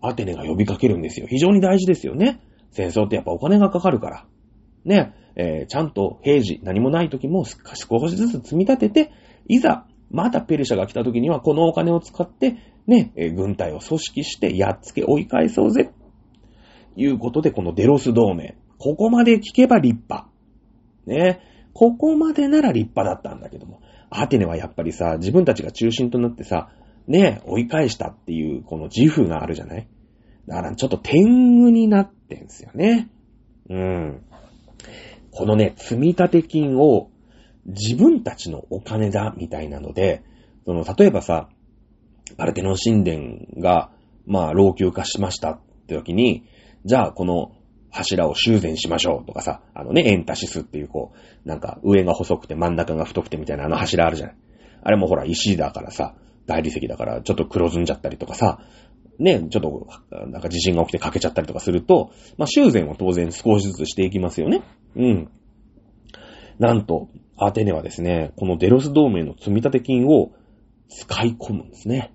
[0.00, 1.26] アテネが呼びかけるんですよ。
[1.28, 2.40] 非常に大事ですよね。
[2.70, 4.26] 戦争ってやっぱお金がかかるから。
[4.84, 9.12] ね、えー、ちゃんと平時、何もない時も少しずつ積み立てて、
[9.48, 15.90] いざ、またペルシャが来た時にはこのお金を使って、ね、えー、軍隊を組織してやっつけ追い返そうぜ。
[16.96, 18.56] いうことで、このデロス同盟。
[18.78, 20.28] ここまで聞けば立派。
[21.06, 21.40] ね。
[21.78, 23.82] ここまでなら立派だったんだけども。
[24.08, 26.70] アテネはやっぱりさ、自分たちが中心となってさ、
[27.06, 29.86] ね、追い返したっていう、この自負があるじゃない？
[30.46, 33.10] だからちょっと天狗になってんすよね。
[33.68, 34.22] うん。
[35.32, 37.10] このね、積立金を
[37.66, 40.22] 自分たちのお金だ、みたいなので、
[40.64, 41.50] その、例えばさ、
[42.38, 43.90] パルテノン神殿が、
[44.24, 46.44] まあ、老朽化しましたって時に、
[46.86, 47.52] じゃあこの
[47.96, 51.12] 柱を修繕しましょうとかさ、あのね、エンタシスっていうこ
[51.44, 54.36] う、なんか上が細くて真ん中が太くてみたいなあの柱あるじゃない。
[54.82, 56.14] あれもほら石だからさ、
[56.46, 58.60] 大理石だからちょっと黒ずんじゃったりとかさ、
[59.18, 59.86] ね、ちょっと、
[60.28, 64.62] なんか地震が起きて欠けちゃったりとかすると、まあ修繕を当然少しずつしていきますよね。
[64.94, 65.30] うん。
[66.58, 70.32] なんと、アテネはですね、このデロス同盟の積立金を
[70.88, 72.12] 使い込むんですね。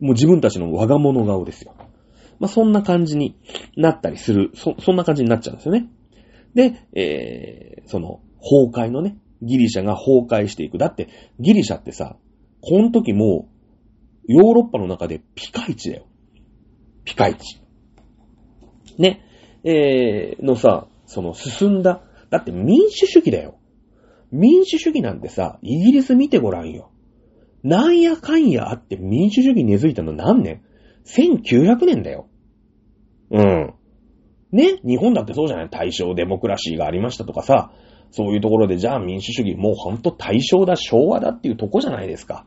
[0.00, 1.74] もう自分たちの我が物顔ですよ。
[2.38, 3.36] まあ、そんな感じに
[3.76, 5.88] なったりする、そ、そんな感じになっちゃうんですよね。
[6.54, 10.78] で、えー、その、崩壊のね、ギリシャが崩壊していく。
[10.78, 11.08] だって、
[11.40, 12.16] ギリシャってさ、
[12.60, 13.48] この時も、
[14.26, 16.06] ヨーロッパの中でピカイチだよ。
[17.04, 17.60] ピカイチ。
[18.98, 19.20] ね。
[19.64, 22.02] えー、のさ、その進んだ。
[22.30, 23.58] だって民主主義だよ。
[24.30, 26.90] 民主主義なんてさ、イギリス見てごらんよ。
[27.62, 30.62] なんやかんやあって民主主義根付いたの何年？
[31.06, 32.28] ?1900 年だよ。
[33.30, 33.74] うん。
[34.52, 34.78] ね？
[34.84, 35.68] 日本だってそうじゃない？
[35.70, 37.72] 対象デモクラシーがありましたとかさ、
[38.10, 42.46] そういうところでじゃあ民主主義もうほんと対象だ、昭和だっていうとこじゃないですか。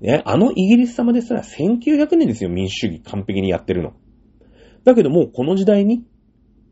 [0.00, 3.92] ね、あのイギリス様ですら1900年ですよ、民主主義完璧にやってるの。
[4.84, 6.04] だけどもうこの時代に、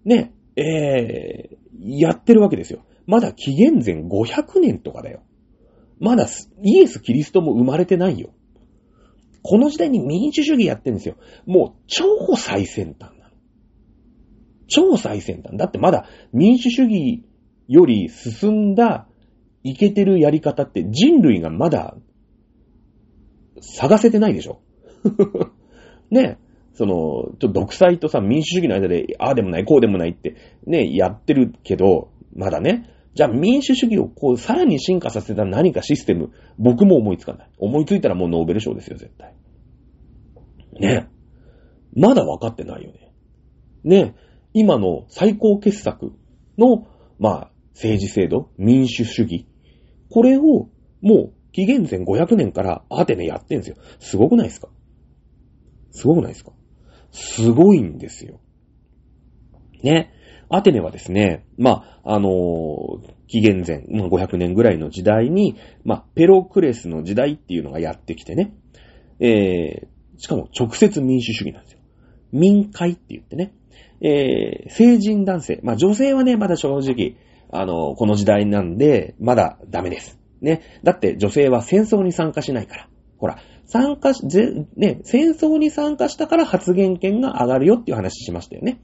[0.05, 2.85] ね、えー、やってるわけですよ。
[3.07, 5.23] まだ紀元前500年とかだよ。
[6.01, 6.27] まだ
[6.63, 8.31] イエス・キリストも生まれてないよ。
[9.49, 11.15] この時代に民主主義やってるんですよ。
[11.47, 13.31] もう超最先端なの。
[14.67, 15.57] 超最先端。
[15.57, 17.25] だってまだ民主主義
[17.69, 19.07] より進んだ
[19.63, 21.95] いけてるやり方って人類がまだ
[23.61, 24.61] 探せてないでしょ
[26.11, 26.39] ね
[26.75, 30.35] その、ちょ独裁とさ、民主主義の間で、ああでもない、こうでもないって、
[30.67, 37.51] ね、やってるけど、まだね、じゃあ民主主義をこう、さらに進化させた何かシステム、僕も思いつかない。
[37.57, 39.35] 思いついたらもうノーベル賞ですよ、絶対。
[40.79, 41.99] ねえ。
[41.99, 43.13] まだ分かってないよね。
[43.85, 44.21] ねえ。
[44.53, 46.13] 今の最高傑作
[46.59, 46.87] の、
[47.19, 49.47] まあ、政治制度、民主主義。
[50.11, 50.69] これを、
[51.01, 53.77] もう、紀元前500年からアテネやってんすよ。
[53.99, 54.69] すごくないですか？
[55.91, 56.53] すごくないですか？
[57.13, 58.41] すごいんですよ。
[59.83, 60.13] ね。
[60.49, 68.55] アテネはですね、まあ、あのー、紀元前、まあ、500年ぐらいの時代に、まあ、ペロクレスの時代っていうのがやってきてね、
[69.19, 71.81] えー、しかも直接民主主義なんですよ。
[72.33, 73.53] 民会って言ってね。
[74.01, 75.61] えー、成人男性。
[75.63, 77.17] まあ女性はね、まだ正直、
[77.51, 80.19] あの、この時代なんで、まだダメです。
[80.41, 80.63] ね。
[80.83, 82.89] だって女性は戦争に参加しないから。
[83.19, 88.81] ほら、参加し、ぜ、ね、戦争に参加したから発言権が上がるよっていう話しましたよね。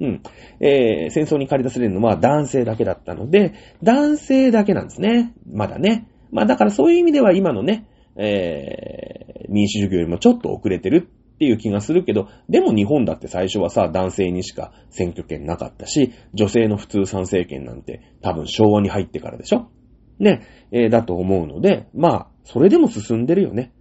[0.00, 0.22] うん。
[0.60, 5.32] えー、戦争に駆り出されるのは男性だけだったので、男性だけなんですね。
[5.50, 6.08] まだね。
[6.30, 7.86] まあだからそういう意味では今のね、
[8.16, 19.70] えー、民主主義よりもちょっと遅れてるっていう気がするけど、でも日本だって最初はさ、男性にしか選挙権なかったし、女性の普通参政権なんて多分昭和に入ってからでしょ
[20.18, 23.72] ね、えー、だと思うので、まあ、それでも進んでるよね。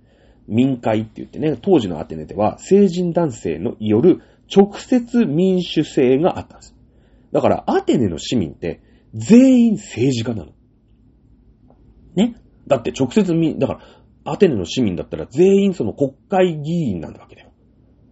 [0.48, 4.22] 民会って言ってね、当時のアテネでは成人男性のよる
[4.54, 6.76] 直接民主制があったんです。
[7.32, 8.82] だから、アテネの市民って
[9.14, 10.54] 全員政治家なの。
[12.16, 12.36] ね。
[12.68, 13.80] だって直接民、だから、
[14.34, 17.52] アテネの市民だったら全員その国会議員なんだわけだよ。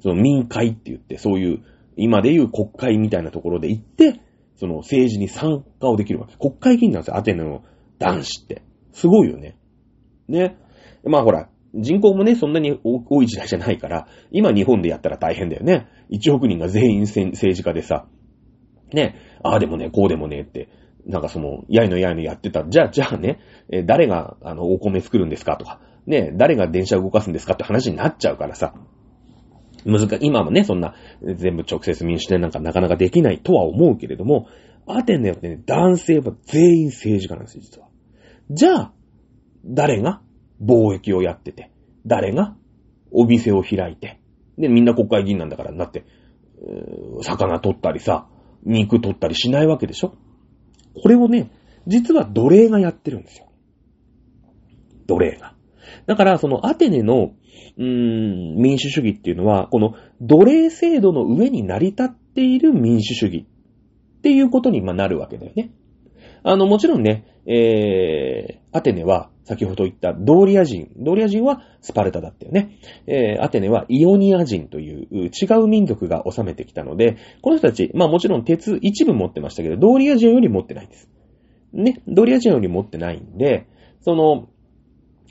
[0.01, 1.63] その民会って言って、そういう、
[1.95, 4.19] 今でいう国会みたいなところで行って、
[4.55, 6.35] その政治に参加をできるわけ。
[6.37, 7.63] 国会議員なんですよ、アテネの
[7.99, 8.61] 男子って。
[8.91, 9.57] すごいよね。
[10.27, 10.57] ね。
[11.05, 15.87] まあほら、人口もね、そんなに多い時代じゃないから、今日本でやったら大変だよね。
[16.13, 18.05] 1億人が全員政治家でさ、
[18.93, 20.69] ね、ああでもね、こうでもねって、
[21.05, 22.63] なんかその、やいのやいのやってた。
[22.65, 23.39] じゃあ、じゃあね、
[23.69, 28.73] え誰が、あの、お米作るんですかとか、ね、誰が電車動かすんですかって話になっちゃうからさ。
[29.85, 34.47] 難しい、今もね、そんな、全部直接民主制なんかなかなかできないとは思うけれども、
[34.85, 37.87] アテネってね、男性は全員政治家なんですよ、実は。
[38.49, 38.93] じゃあ、
[39.65, 40.21] 誰が
[40.61, 41.71] 貿易をやってて、
[42.05, 42.55] 誰が
[43.11, 44.19] お店を開いて、
[44.57, 46.05] で、みんな国会議員なんだからなって、
[47.21, 48.27] 魚取ったりさ、
[48.63, 50.15] 肉取ったりしないわけでしょ？
[51.01, 51.51] これをね、
[51.87, 53.47] 実は奴隷がやってるんですよ。
[55.07, 55.53] 奴隷が。
[56.05, 57.31] だから、そのアテネの、
[57.77, 63.45] うーん、民主主義っていうのは、この奴隷制度の上に成り立っている民主主義
[64.17, 65.71] っていうことになるわけだよね。
[66.43, 70.89] あの、もちろんね、えー、アテネは、先ほど言ったドーリア人。
[70.97, 72.79] ドーリア人はスパルタだったよね。
[73.07, 75.29] えー、アテネはイオニア人という違
[75.61, 81.09] う民族が治めてきたので、この人たち、まあもちろん鉄一部持ってましたけど、ドーリア人より持ってないんです。
[81.71, 83.67] ね、ドーリア人より持ってないんで、
[84.01, 84.49] その、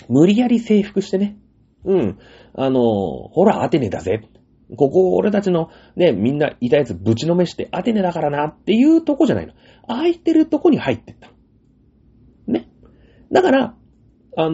[0.08, 1.36] 無理やり征服してね、
[1.84, 2.18] うん、
[2.54, 4.28] あの、ほら、アテネだぜ。
[4.76, 9.52] ここ俺たちのね、みんないたやつぶちのめしてアテネだからなっていうとこじゃないの。
[9.86, 11.31] 空いてるとこに入ってった。
[13.32, 13.74] だから、
[14.36, 14.52] あのー、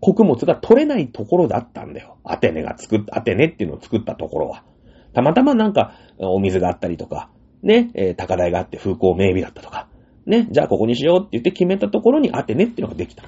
[0.00, 2.18] 穀物が取れないところだったんだよ。
[2.24, 4.64] アテネが作った、アテネっていうのを作ったところは。
[5.12, 7.30] たまたまなんか、お水があったりとか、
[7.62, 9.88] ね、えー、高台があって風光明媚だったとか、
[10.26, 13.24] ね、じゃあここにしようって言って決めたところにアテネっていうのができた。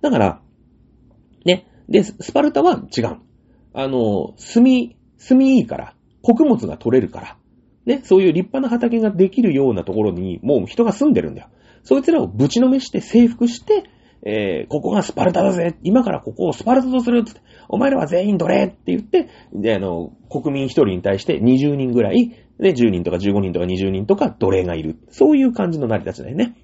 [0.00, 0.40] だから、
[1.44, 3.16] ね、で、スパルタは違う。
[3.72, 7.36] あの、住み、住みいいから、穀物が取れるから、
[7.86, 11.48] ね、そういう立派な畑ができるようなところに、もう人が住んでるんだよ。
[11.82, 13.84] そいつらをぶちのめして征服して、
[14.22, 17.40] えー、ここがスパルタだぜ今からここをスパルタとするって
[17.72, 24.96] お前らは全員奴隷って言って、で、あの、国民一人に対して20人ぐらい、で、10人とか15人とか20人とか奴隷がいる。
[25.10, 26.56] そういう感じの成り立ちだよね。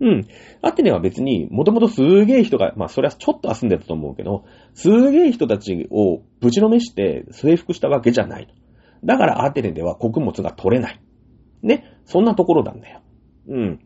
[0.00, 0.26] うん。
[0.62, 8.48] アテネは別に、もともとすげえ人が、まあそれはちょっと遊んでたと思うけど、すげえ人たちをぶちのめして征服したわけじゃない。
[9.04, 11.00] だからアテネでは穀物が取れない。
[11.62, 11.84] ね。
[12.06, 13.02] そんなところなんだよ。
[13.48, 13.80] うん。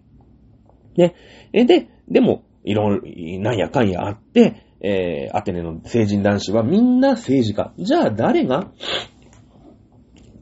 [0.97, 1.15] ね。
[1.53, 7.73] え、で、でも、いろいろ、なんやかんやあって、えー、アテネの成人男子はみんな政治家。
[7.79, 8.71] じゃあ誰が、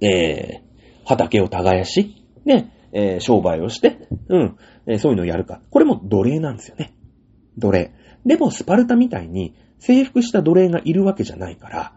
[0.00, 5.60] えー、畑を耕し、ね、えー、商売をして、うん、えー、そういうのをやるか。
[5.70, 6.94] これも奴隷なんですよね。
[7.58, 7.92] 奴隷。
[8.24, 11.92] でも、スパルタみたいに征服した奴隷がいるわけじゃないから、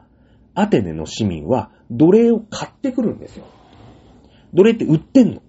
[0.54, 3.46] アテネの市民は奴隷を買ってくるんですよ。
[4.54, 5.42] 奴隷って売ってんの。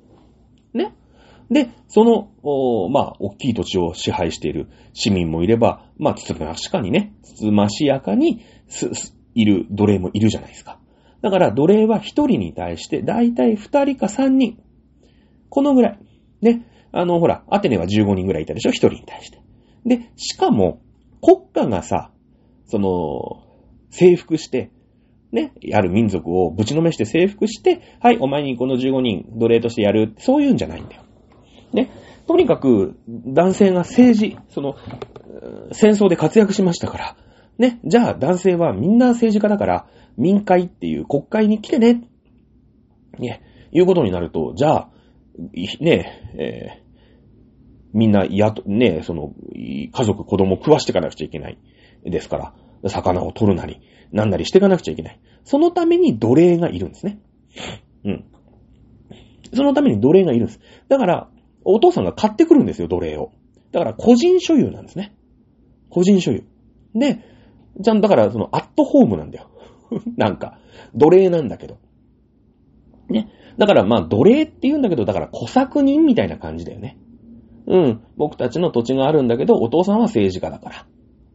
[1.51, 10.79] で、その、おまあ、大きい土地を支配している市民もいれば、まあ、つつましかにね、つつましやかにす、す、いる奴隷もいるじゃないですか。
[11.23, 14.59] だから、奴隷は一人に対して、だいたい二人か三人。
[15.49, 15.99] このぐらい。
[16.41, 16.67] ね。
[16.93, 18.71] あの、ほら、アテネは15人ぐらいいたでしょ？
[18.71, 19.43] 一人に対して。
[19.85, 20.81] で、しかも、
[21.21, 22.13] 国家がさ、
[22.67, 23.45] その、
[23.91, 24.71] 征服して、
[25.33, 30.15] ね、やる民族をぶちのめして征服して、はい、お前にこの15人奴隷としてやる。
[30.19, 31.03] そういうんじゃないんだよ。
[31.73, 31.91] ね。
[32.27, 34.77] とにかく、男性が政治、その、
[35.73, 37.17] 戦争で活躍しましたから、
[37.59, 37.81] ね。
[37.85, 42.03] じゃあ、男性はみんな政治家だから、民会っていう国会に来てね。
[43.19, 43.43] ね。
[43.73, 44.91] いうことになると、じゃあ、
[45.81, 46.83] ねえ、
[47.93, 51.59] みんな、やと、ね、その、家族、子供を食わしていかなくちゃいけない。
[52.05, 53.81] ですから、魚を取るなり、
[54.13, 55.21] なんなりしていかなくちゃいけない。
[55.45, 57.21] そのために奴隷がいるんですね。
[58.05, 58.25] うん。
[59.53, 60.61] そのために奴隷がいるんです。
[60.89, 61.31] だから、
[61.71, 63.33] お父さんが買ってくるんですよ、奴隷を。
[63.73, 65.15] だから個人所有なんですね。
[65.91, 66.45] 個人所有。
[66.95, 67.21] で、
[67.83, 69.49] ちゃん、だからそのアットホームなんだよ。
[70.17, 70.59] なんか、
[70.95, 71.79] 奴隷なんだけど。
[73.09, 73.29] ね。
[73.59, 76.97] だからまあ奴隷って言うんだけど、だから小作人みたいな感じだよね。
[77.67, 78.01] うん。
[78.17, 80.87] 僕たちの土地があるんだけど、お父さんは政治家だから。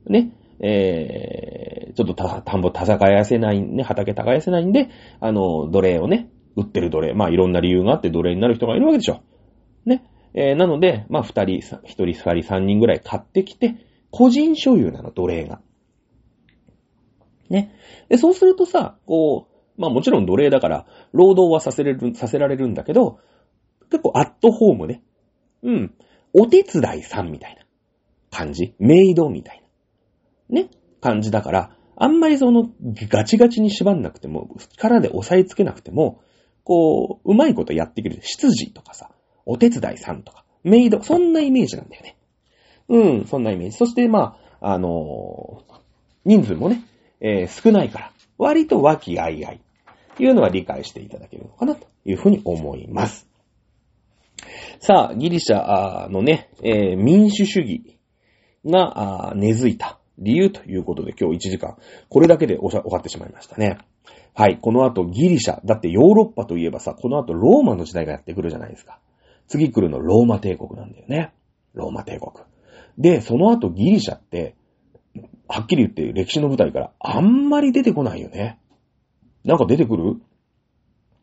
[0.08, 0.32] ね。
[0.60, 7.14] えー、ちょっと、田んぼ耕せないね、畑耕せないんで、あの、奴隷をね、売ってる奴隷。
[7.14, 9.22] まあいろんな理由があって奴隷になる人がいるわけでしょ。
[9.86, 10.04] ね。
[10.38, 13.76] えー、なので、まあ二人、一人、二人、三人ぐらい買ってきて、
[14.12, 15.62] 個人所有なの、奴隷が。
[17.50, 17.74] ね。
[18.10, 23.20] で、そうするとさ、こう、まあもちろん奴隷だから、労働はさせれる、させられるんだけど、
[23.90, 25.02] 結構アットホームね。
[25.64, 25.94] うん。
[26.34, 27.66] お手伝いさんみたいな
[28.30, 28.76] 感じ。
[28.78, 29.64] メイドみたい
[30.50, 30.62] な。
[30.62, 30.70] ね。
[31.00, 32.72] 感じだから、あんまりその、
[33.10, 36.20] ガチガチに縛んなくても、力で押さえつけなくても、
[36.64, 38.22] こう、うまいことやってくれる。
[38.24, 39.12] 執事とかさ、
[39.46, 42.18] お手伝いさんとか、メイド、そんなイメージなんだよね。
[42.88, 43.78] うん、そんなイメージ。
[43.78, 45.74] そして、まあ、あのー、
[46.26, 46.84] 人数もね、
[47.22, 49.62] えー、少ないから、割と和気あいあい、
[50.20, 53.28] いうのは理解していただけるのかな、というふうに思います。
[54.80, 57.98] さあ、ギリシャのね、えー、民主主義
[58.66, 61.78] が根付いた理由ということで今日1時間、
[62.10, 63.78] これだけで終わってしまいましたね。
[64.34, 69.00] はい、この後ギリシャ、だってヨーロッパといえばさ、この後ローマの時代がやってくるじゃないですか。
[69.48, 71.34] 次来るのローマ帝国なんだよね。
[71.74, 72.46] ローマ帝国。
[72.98, 74.56] で、その後ギリシャって、
[75.48, 78.60] はっきり言って歴史の舞台からあんまり出てこないよね。
[79.44, 80.22] なんか出てくる？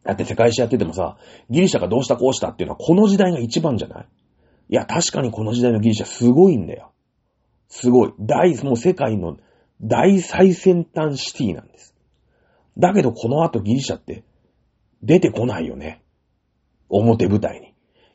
[0.05, 1.17] だって世界史やっててもさ、
[1.51, 4.07] ギリシャがどうしたこうしたっていうのはこの時代が一番じゃない？
[4.69, 6.93] いや、確かにこの時代のギリシャすごいんだよ。
[7.69, 8.15] すごい。
[8.21, 9.37] 大、もう世界の
[9.81, 11.95] 大最先端シティなんです。
[12.79, 14.25] だけどこの後ギリシャって
[15.03, 16.03] 出てこないよね。
[16.89, 17.72] 表舞台に。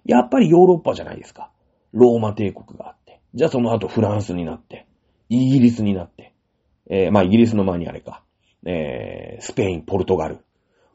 [0.08, 1.52] やっぱりヨーロッパじゃないですか。
[1.94, 3.20] ローマ帝国があって。
[3.34, 4.88] じゃあその後フランスになって、
[5.30, 6.34] イギリスになって、
[6.90, 8.24] えー、まあイギリスの前にあれか、
[8.66, 10.40] えー、スペイン、ポルトガル、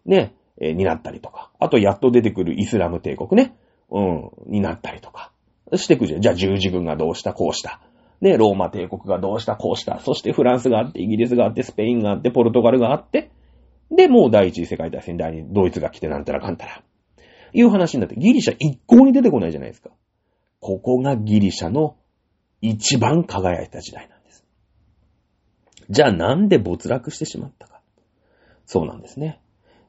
[0.06, 1.50] ね、えー、になったりとか。
[1.58, 3.54] あとやっと出てくるイスラム帝国ね、
[3.90, 5.30] うん、になったりとか。
[5.76, 6.20] してくじゃん。
[6.20, 7.80] じゃあ十字軍がどうした、こうした。
[8.20, 9.98] ね、ローマ帝国がどうした、こうした。
[10.00, 13.30] そしてフランスがあって、イギリスがあって、スペインがあって、ポルトガルがあって、
[13.90, 16.82] で、もう第一次世界大戦、第二、ドイツが来てなんたらかんたら。
[17.52, 19.90] いう話になって、ギリシャ一向に出てこないじゃないですか。
[20.60, 21.96] ここがギリシャの
[22.60, 24.44] 一番輝いた時代なんです。
[25.90, 27.80] じゃあなんで没落してしまったか。
[28.66, 29.40] そうなんですね。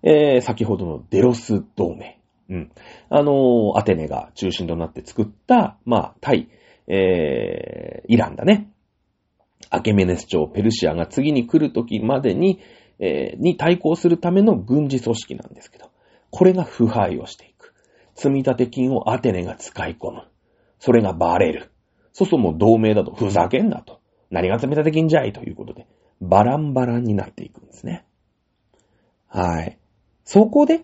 [0.02, 2.20] えー、先ほどのデロス同盟。
[2.50, 2.72] うん。
[3.10, 6.50] あのー、アテネが中心となって作った、まあ、対、
[6.88, 8.70] えー、イランだね。
[9.70, 12.60] アケメネス朝、ペルシアが次に来る時までに、
[13.00, 15.90] えー、に対抗するための軍事組織なんですけど、
[16.30, 17.53] これが腐敗をしていく。
[18.16, 20.24] 積立金をアテネが使い込む。
[20.80, 21.72] それがバレる。
[22.12, 24.00] そそも同盟だと、ふざけんなと。
[24.30, 25.88] 何が積立金じゃいということで、
[26.22, 28.06] バランバランになっていくんですね。
[29.28, 29.78] はい。
[30.26, 30.82] そこで、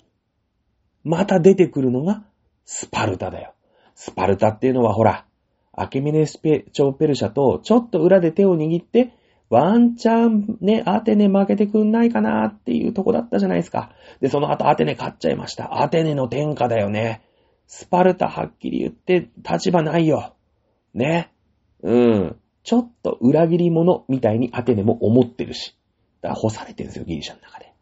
[1.04, 2.24] また出てくるのが、
[2.66, 3.54] スパルタだよ。
[3.96, 5.26] スパルタっていうのはほら、
[5.74, 9.14] アケミネスペ、超ペルシャとちょっと裏で手を握って、
[9.50, 13.92] ワンチャンね、アテネ負けてくんないかなっていうとこだったじゃないですか。
[14.22, 15.82] で、その後アテネ勝っちゃいました。
[15.82, 17.22] アテネの天下だよね。
[17.66, 20.36] スパルタはっきり言って立場ないよ。
[20.94, 21.32] ね。
[21.82, 22.36] うん。
[22.64, 25.76] ちょっと裏切り者みたいにアテネも思ってるし。
[26.22, 27.74] だから干されてるんですよ、ギリシャの中で。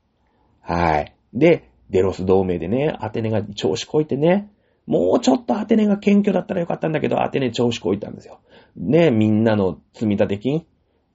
[0.61, 1.13] はい。
[1.33, 4.49] で、デロス同盟でね、アテネが調子こいてね、
[4.85, 8.39] もうちょっとアテネが謙虚だったらよかったんだけど、アテネ調子こいたんですよ。
[8.75, 10.65] ね、みんなの積立金、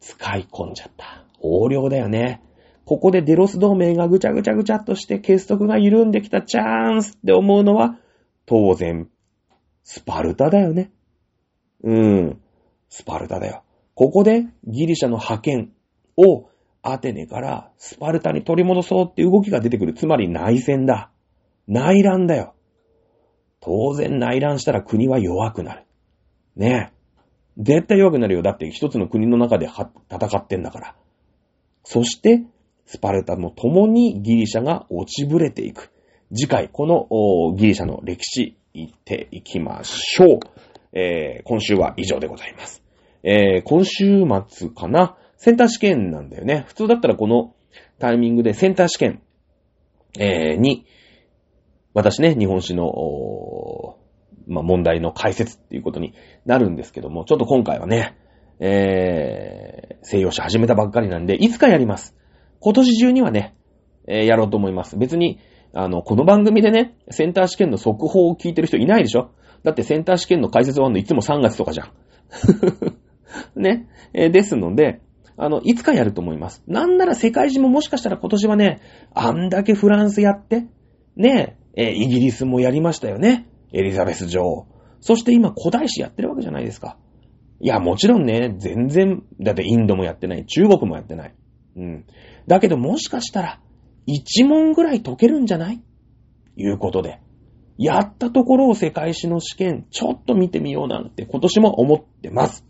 [0.03, 1.25] 使い込んじゃった。
[1.43, 2.43] 横領だよね。
[2.85, 7.97] ここでデロス同盟がぐちゃぐちゃぐちゃっとして結束が緩んできたチャンスって思うのは、
[8.45, 9.09] 当然、
[9.85, 10.91] スパルタだよね。
[11.85, 12.41] うん。
[12.89, 13.63] スパルタだよ。
[13.95, 15.73] ここでギリシャの派遣
[16.17, 16.49] を
[16.83, 19.95] アテネからスパルタに取り戻そうって動きが出てくる。
[19.95, 21.11] つまり内戦だ。
[21.69, 22.55] 内乱だよ。
[23.61, 25.85] 当然内乱したら国は弱くなる。
[26.57, 27.02] ねえ。
[27.59, 28.43] 絶対弱くなるよ。
[28.43, 30.95] だって一つの国の中で戦ってんだから。
[31.85, 32.43] そして、
[32.87, 35.93] スパルタも共にギリシャが落ちぶれていく。
[36.35, 40.41] 次回、このギリシャの歴史、行っていきましょう。
[40.93, 42.83] えー、今週は以上でございます。
[43.23, 46.65] えー、今週末かなセンター試験なんだよね。
[46.69, 47.55] 普通だったらこの
[47.99, 49.23] タイミングでセンター試験、
[50.19, 50.87] えー、に、
[51.95, 53.97] 私ね、日本史の
[54.47, 56.15] まあ、問題の解説っていうことに
[56.45, 58.17] なるんですけども、ちょっと今回はね、
[58.61, 62.15] えー、西洋史始めたばっかりなんで、いつかやります。
[62.61, 63.57] 今年中にはね、
[64.07, 64.97] えー、やろうと思います。
[64.97, 65.41] 別に、
[65.75, 69.31] あの、この番組でね、センター試験の速報を聞いてる人いないでしょ？
[69.65, 71.91] だってセンター試験の解説終わるのいつも3月とかじゃん。
[73.61, 73.89] ね。
[74.13, 75.01] えー、ですので、
[75.37, 76.63] あの、いつかやると思います。
[76.67, 78.81] なんなら世界中ももしかしたら今年はね、
[79.15, 80.67] あんだけフランスやって、
[81.17, 83.47] ね、えー、イギリスもやりましたよね。
[83.73, 84.67] エリザベス女王。
[85.01, 86.97] そして今古代史やってるわけじゃないですか。
[87.61, 91.35] いや、もちろんね、全然、だってインドもやってない、中国もやってない。
[91.77, 92.05] うん。
[92.47, 93.61] だけどもしかしたら、
[94.07, 95.81] 一問ぐらい解けるんじゃない？
[96.57, 97.21] いうことで。
[97.79, 102.67] やったところを世界史の試験、ちょっと見てみようなんて今年も思ってます。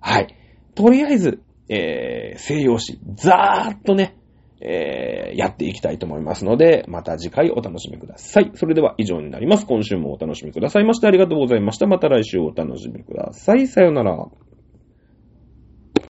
[0.00, 0.36] はい。
[0.74, 4.16] とりあえず、えー、西洋史、ざーっとね、
[4.64, 8.50] えー、やっていきたいと思いますので、また次回お楽しみください。
[8.54, 9.66] それでは以上になります。
[9.66, 11.86] 今週もお楽しみくださいましてありがとうございました。
[11.86, 13.66] また来週お楽しみください。
[13.66, 14.26] さよなら。